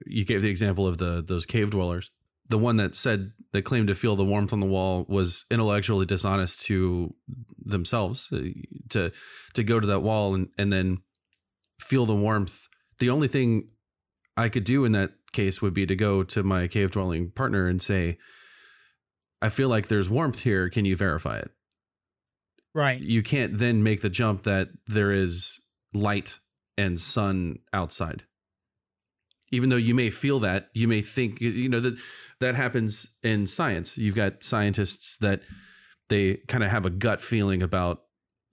[0.05, 2.11] you gave the example of the those cave dwellers.
[2.49, 6.05] The one that said that claimed to feel the warmth on the wall was intellectually
[6.05, 7.13] dishonest to
[7.59, 8.41] themselves uh,
[8.89, 9.11] to
[9.53, 10.99] to go to that wall and and then
[11.79, 12.67] feel the warmth.
[12.99, 13.69] The only thing
[14.37, 17.67] I could do in that case would be to go to my cave dwelling partner
[17.67, 18.17] and say,
[19.41, 20.69] "I feel like there's warmth here.
[20.69, 21.51] Can you verify it?"
[22.77, 25.59] right you can't then make the jump that there is
[25.93, 26.39] light
[26.77, 28.23] and sun outside
[29.51, 31.97] even though you may feel that you may think you know that
[32.39, 33.97] that happens in science.
[33.97, 35.41] You've got scientists that
[36.09, 38.01] they kind of have a gut feeling about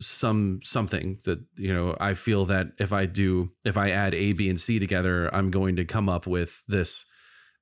[0.01, 4.33] some something that you know i feel that if i do if i add a
[4.33, 7.07] b and c together i'm going to come up with this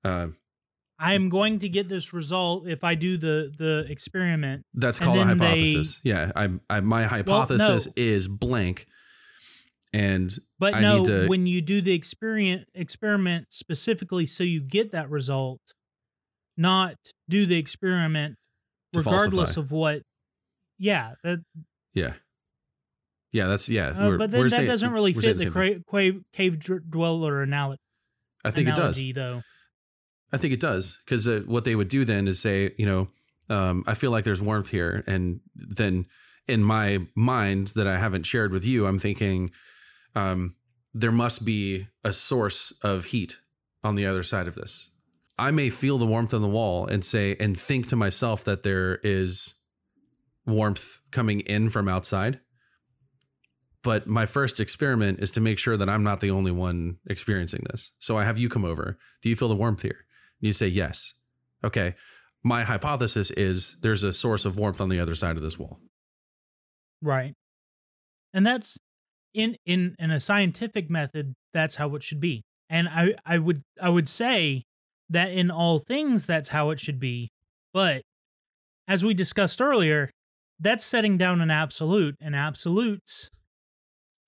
[0.05, 0.27] uh
[0.99, 4.65] i'm going to get this result if i do the the experiment.
[4.73, 6.01] That's called a then they- hypothesis.
[6.03, 8.87] yeah, I, I my hypothesis is blank,
[9.93, 14.93] and But I no, to- when you do the experiment experiment specifically so you get
[14.93, 15.61] that result,
[16.57, 16.97] not
[17.29, 18.37] do the experiment
[18.95, 19.61] regardless falsify.
[19.61, 20.03] of what
[20.79, 21.41] yeah, that
[21.95, 22.15] yeah,
[23.33, 23.89] yeah, that's yeah.
[23.89, 26.59] uh, but then that saying- doesn't really fit the cra- cave, cave
[26.91, 27.81] dweller analogy,
[28.45, 29.01] I think it does.
[29.15, 29.43] though.
[30.33, 33.09] I think it does because uh, what they would do then is say, you know,
[33.55, 36.07] um, I feel like there's warmth here, and then
[36.49, 39.51] in my mind that I haven't shared with you, I'm thinking
[40.15, 40.55] um,
[40.95, 43.37] there must be a source of heat
[43.83, 44.91] on the other side of this.
[45.39, 48.63] I may feel the warmth on the wall and say and think to myself that
[48.63, 49.55] there is
[50.47, 52.41] warmth coming in from outside.
[53.83, 57.65] But my first experiment is to make sure that I'm not the only one experiencing
[57.71, 57.93] this.
[57.99, 58.99] So I have you come over.
[59.23, 60.07] Do you feel the warmth here?
[60.41, 61.15] And you say yes.
[61.65, 61.95] Okay.
[62.45, 65.81] My hypothesis is there's a source of warmth on the other side of this wall.
[67.01, 67.35] Right.
[68.33, 68.79] And that's
[69.35, 72.43] in in in a scientific method that's how it should be.
[72.69, 74.65] And I I would I would say
[75.11, 77.31] that in all things that's how it should be.
[77.73, 78.03] But
[78.89, 80.11] as we discussed earlier,
[80.59, 83.31] that's setting down an absolute and absolutes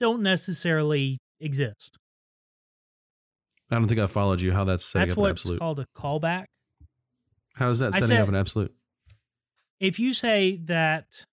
[0.01, 1.97] don't necessarily exist.
[3.71, 4.53] I don't think I followed you.
[4.53, 5.59] How that's setting that's up an absolute.
[5.59, 6.47] called a callback.
[7.55, 8.75] How is that setting up an absolute?
[9.81, 11.25] If you say that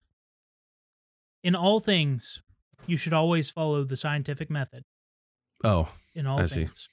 [1.44, 2.42] in all things
[2.88, 4.84] you should always follow the scientific method
[5.64, 6.66] Oh, in all I see.
[6.66, 6.88] things.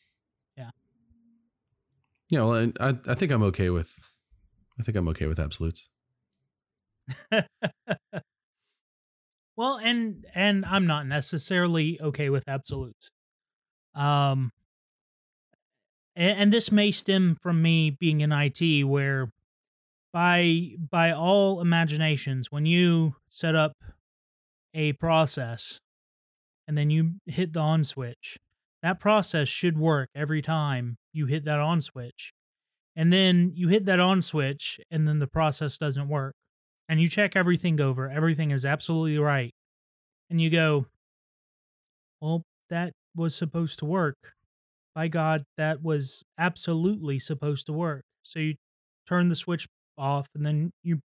[0.56, 0.70] yeah.
[2.32, 3.94] Well, I I think I'm okay with.
[4.78, 5.89] I think I'm okay with absolutes.
[9.56, 13.10] well, and and I'm not necessarily okay with absolutes.
[13.94, 14.52] Um
[16.15, 19.32] and, and this may stem from me being in IT where
[20.12, 23.73] by by all imaginations when you set up
[24.79, 25.81] a process
[26.69, 28.39] and then you hit the on switch.
[28.83, 32.33] That process should work every time you hit that on switch.
[32.95, 36.35] And then you hit that on switch and then the process doesn't work
[36.89, 39.53] and you check everything over everything is absolutely right
[40.31, 40.87] and you go
[42.21, 44.17] well that was supposed to work.
[44.95, 48.05] By god that was absolutely supposed to work.
[48.23, 48.55] So you
[49.09, 51.01] turn the switch off and then you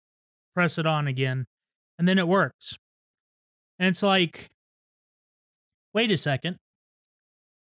[0.55, 1.45] press it on again
[1.99, 2.77] and then it works
[3.81, 4.47] and it's like
[5.93, 6.57] wait a second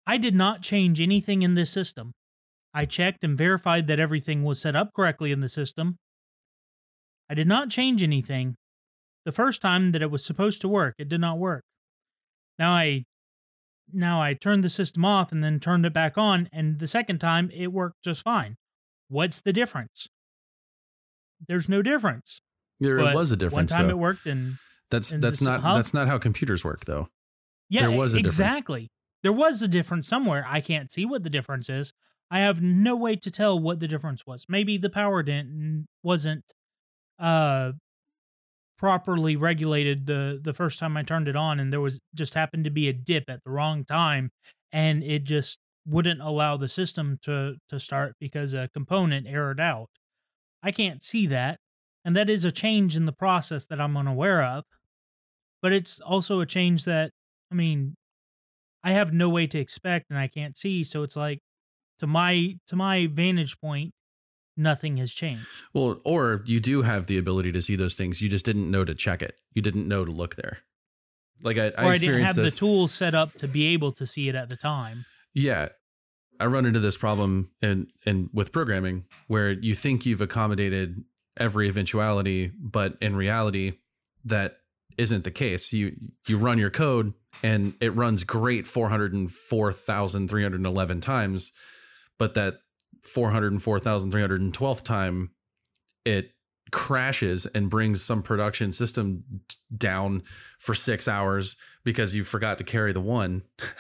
[0.07, 2.13] i did not change anything in this system
[2.75, 5.99] I checked and verified that everything was set up correctly in the system.
[7.29, 8.57] I did not change anything.
[9.25, 11.65] The first time that it was supposed to work, it did not work.
[12.59, 13.05] Now I
[13.93, 17.19] now I turned the system off and then turned it back on and the second
[17.19, 18.57] time it worked just fine.
[19.09, 20.09] What's the difference?
[21.47, 22.41] There's no difference.
[22.81, 23.71] There was a difference.
[23.73, 23.95] One time though.
[23.95, 24.57] it worked and
[24.93, 25.75] that's that's not huh?
[25.75, 27.09] that's not how computers work though.
[27.69, 28.35] Yeah, There was a difference.
[28.39, 28.89] exactly.
[29.25, 30.45] There was a difference somewhere.
[30.49, 31.93] I can't see what the difference is.
[32.31, 34.47] I have no way to tell what the difference was.
[34.49, 36.45] Maybe the power didn't wasn't
[37.19, 37.73] uh
[38.79, 42.65] properly regulated the the first time I turned it on and there was just happened
[42.65, 44.31] to be a dip at the wrong time
[44.73, 49.89] and it just wouldn't allow the system to to start because a component errored out.
[50.63, 51.59] I can't see that.
[52.05, 54.65] And that is a change in the process that I'm unaware of.
[55.63, 57.13] But it's also a change that,
[57.51, 57.95] I mean,
[58.85, 60.83] I have no way to expect and I can't see.
[60.85, 61.39] So it's like,
[62.01, 63.93] to my to my vantage point,
[64.57, 65.47] nothing has changed.
[65.73, 68.21] Well, or you do have the ability to see those things.
[68.21, 69.37] You just didn't know to check it.
[69.53, 70.59] You didn't know to look there.
[71.43, 72.55] Like I, I I didn't have this.
[72.55, 75.05] the tools set up to be able to see it at the time.
[75.33, 75.69] Yeah.
[76.41, 81.05] I run into this problem and and with programming where you think you've accommodated
[81.37, 83.75] every eventuality, but in reality
[84.25, 84.59] that
[84.99, 85.73] isn't the case.
[85.73, 85.93] You
[86.27, 91.53] you run your code and it runs great 404,311 times,
[92.19, 92.59] but that
[93.07, 95.31] 404,312th time
[96.05, 96.33] it
[96.71, 99.25] crashes and brings some production system
[99.77, 100.23] down
[100.59, 103.43] for 6 hours because you forgot to carry the one.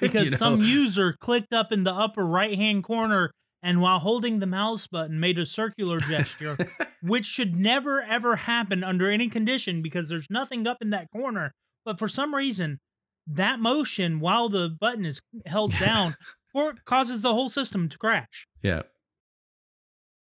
[0.00, 0.36] Because You know?
[0.36, 3.32] some user clicked up in the upper right hand corner
[3.62, 6.56] and while holding the mouse button made a circular gesture,
[7.02, 11.52] which should never ever happen under any condition because there's nothing up in that corner.
[11.84, 12.80] But for some reason,
[13.26, 16.16] that motion while the button is held down
[16.54, 18.46] or causes the whole system to crash.
[18.62, 18.82] yeah.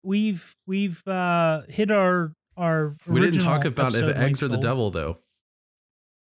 [0.02, 4.90] We've we've uh hit our our We didn't talk about if eggs are the devil
[4.90, 5.19] though.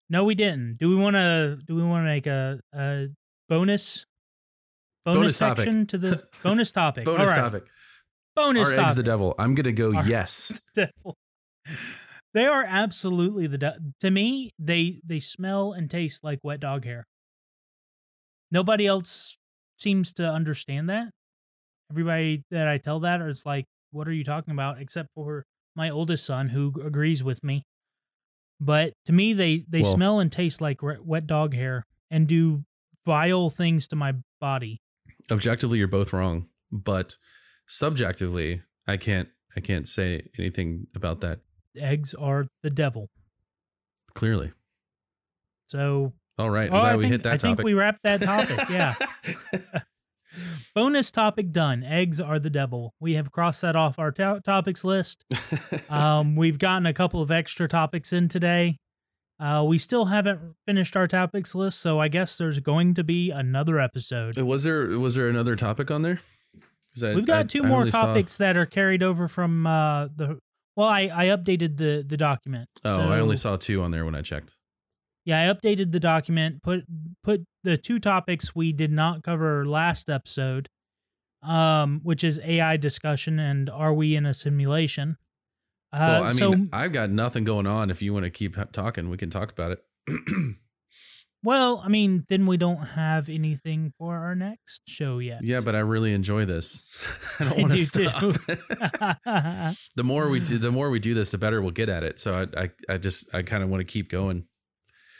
[0.10, 0.78] No, we didn't.
[0.80, 1.60] Do we want to?
[1.66, 3.08] Do we want to make a, a
[3.48, 4.06] bonus
[5.06, 5.58] bonus, Bonus topic.
[5.66, 7.06] section to the bonus topic?
[7.06, 7.36] Bonus All right.
[7.36, 7.64] topic.
[8.36, 8.86] Bonus Are topic.
[8.86, 9.36] eggs the devil?
[9.38, 10.60] I'm gonna go Are- yes.
[12.34, 14.50] They are absolutely the de- to me.
[14.58, 17.06] They they smell and taste like wet dog hair.
[18.52, 19.38] Nobody else
[19.78, 21.10] seems to understand that.
[21.92, 25.92] Everybody that I tell that is like, "What are you talking about?" Except for my
[25.92, 27.62] oldest son, who agrees with me.
[28.60, 32.64] But to me, they they Well- smell and taste like wet dog hair and do
[33.06, 34.80] vile things to my body.
[35.32, 37.16] Objectively, you're both wrong, but
[37.68, 39.30] subjectively, I can't.
[39.56, 41.40] I can't say anything about that
[41.78, 43.10] Eggs are the devil.
[44.16, 44.52] clearly.
[45.68, 47.66] So All right, Oh, glad I we think, hit that I think topic.
[47.66, 48.60] we wrapped that topic.
[48.70, 48.96] Yeah.
[50.74, 51.84] Bonus topic done.
[51.84, 52.96] Eggs are the devil.
[53.00, 55.24] We have crossed that off our to- topics list.
[55.90, 58.80] Um, we've gotten a couple of extra topics in today.
[59.44, 63.30] Uh, we still haven't finished our topics list, so I guess there's going to be
[63.30, 64.38] another episode.
[64.38, 66.22] was there was there another topic on there?
[67.04, 69.68] I- We've got I- two I more only saw- topics that are carried over from
[69.68, 70.40] uh, the.
[70.78, 72.70] Well, I, I updated the the document.
[72.86, 74.56] Oh, I only saw two on there when I checked.
[75.26, 76.86] Yeah, I updated the document, put
[77.24, 80.70] put the two topics we did not cover last episode,
[81.42, 85.18] um, which is AI discussion and are we in a simulation?
[85.94, 87.92] Uh, well, I mean, I've got nothing going on.
[87.92, 89.84] If you want to keep talking, we can talk about it.
[91.44, 95.44] well, I mean, then we don't have anything for our next show yet.
[95.44, 97.06] yeah, but I really enjoy this.
[97.40, 98.22] I don't want to do stop.
[99.96, 102.20] the more we do, the more we do this, the better we'll get at it.
[102.20, 104.48] So I, I, I just, I kind of want to keep going.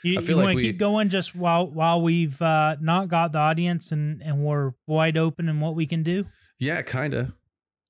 [0.02, 3.06] you I feel want like to we- keep going just while while we've uh, not
[3.06, 6.24] got the audience and and we're wide open in what we can do.
[6.58, 7.32] Yeah, kind of.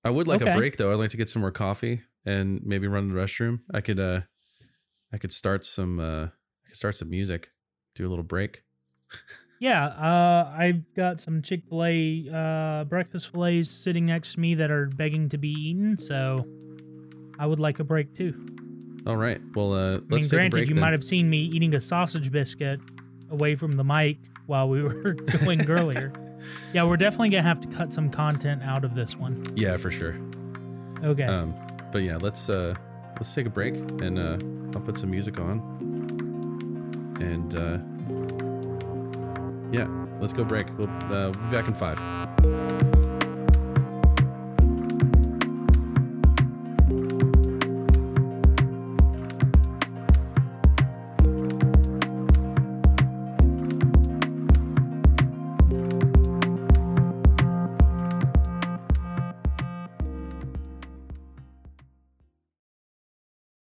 [0.05, 0.93] I would like a break though.
[0.93, 3.61] I'd like to get some more coffee and maybe run to the restroom.
[3.73, 4.23] I could, uh,
[5.13, 7.51] I could start some, uh, I could start some music,
[7.95, 8.63] do a little break.
[9.61, 14.55] Yeah, uh, I've got some Chick Fil A uh, breakfast fillets sitting next to me
[14.57, 16.45] that are begging to be eaten, so
[17.39, 18.35] I would like a break too.
[19.07, 19.41] All right.
[19.55, 20.69] Well, uh, I let's mean, take a granted, break.
[20.69, 20.81] you then.
[20.83, 22.81] might have seen me eating a sausage biscuit
[23.31, 25.13] away from the mic while we were
[25.45, 26.13] going earlier.
[26.73, 29.45] Yeah, we're definitely gonna have to cut some content out of this one.
[29.55, 30.17] Yeah, for sure.
[31.03, 31.25] Okay.
[31.25, 31.55] Um,
[31.95, 32.75] but yeah, let's uh,
[33.15, 34.37] let's take a break and uh,
[34.77, 35.61] I'll put some music on.
[37.21, 37.79] And uh,
[39.71, 39.87] yeah,
[40.21, 40.67] let's go break.
[40.77, 42.94] We'll, uh, we'll be back in five.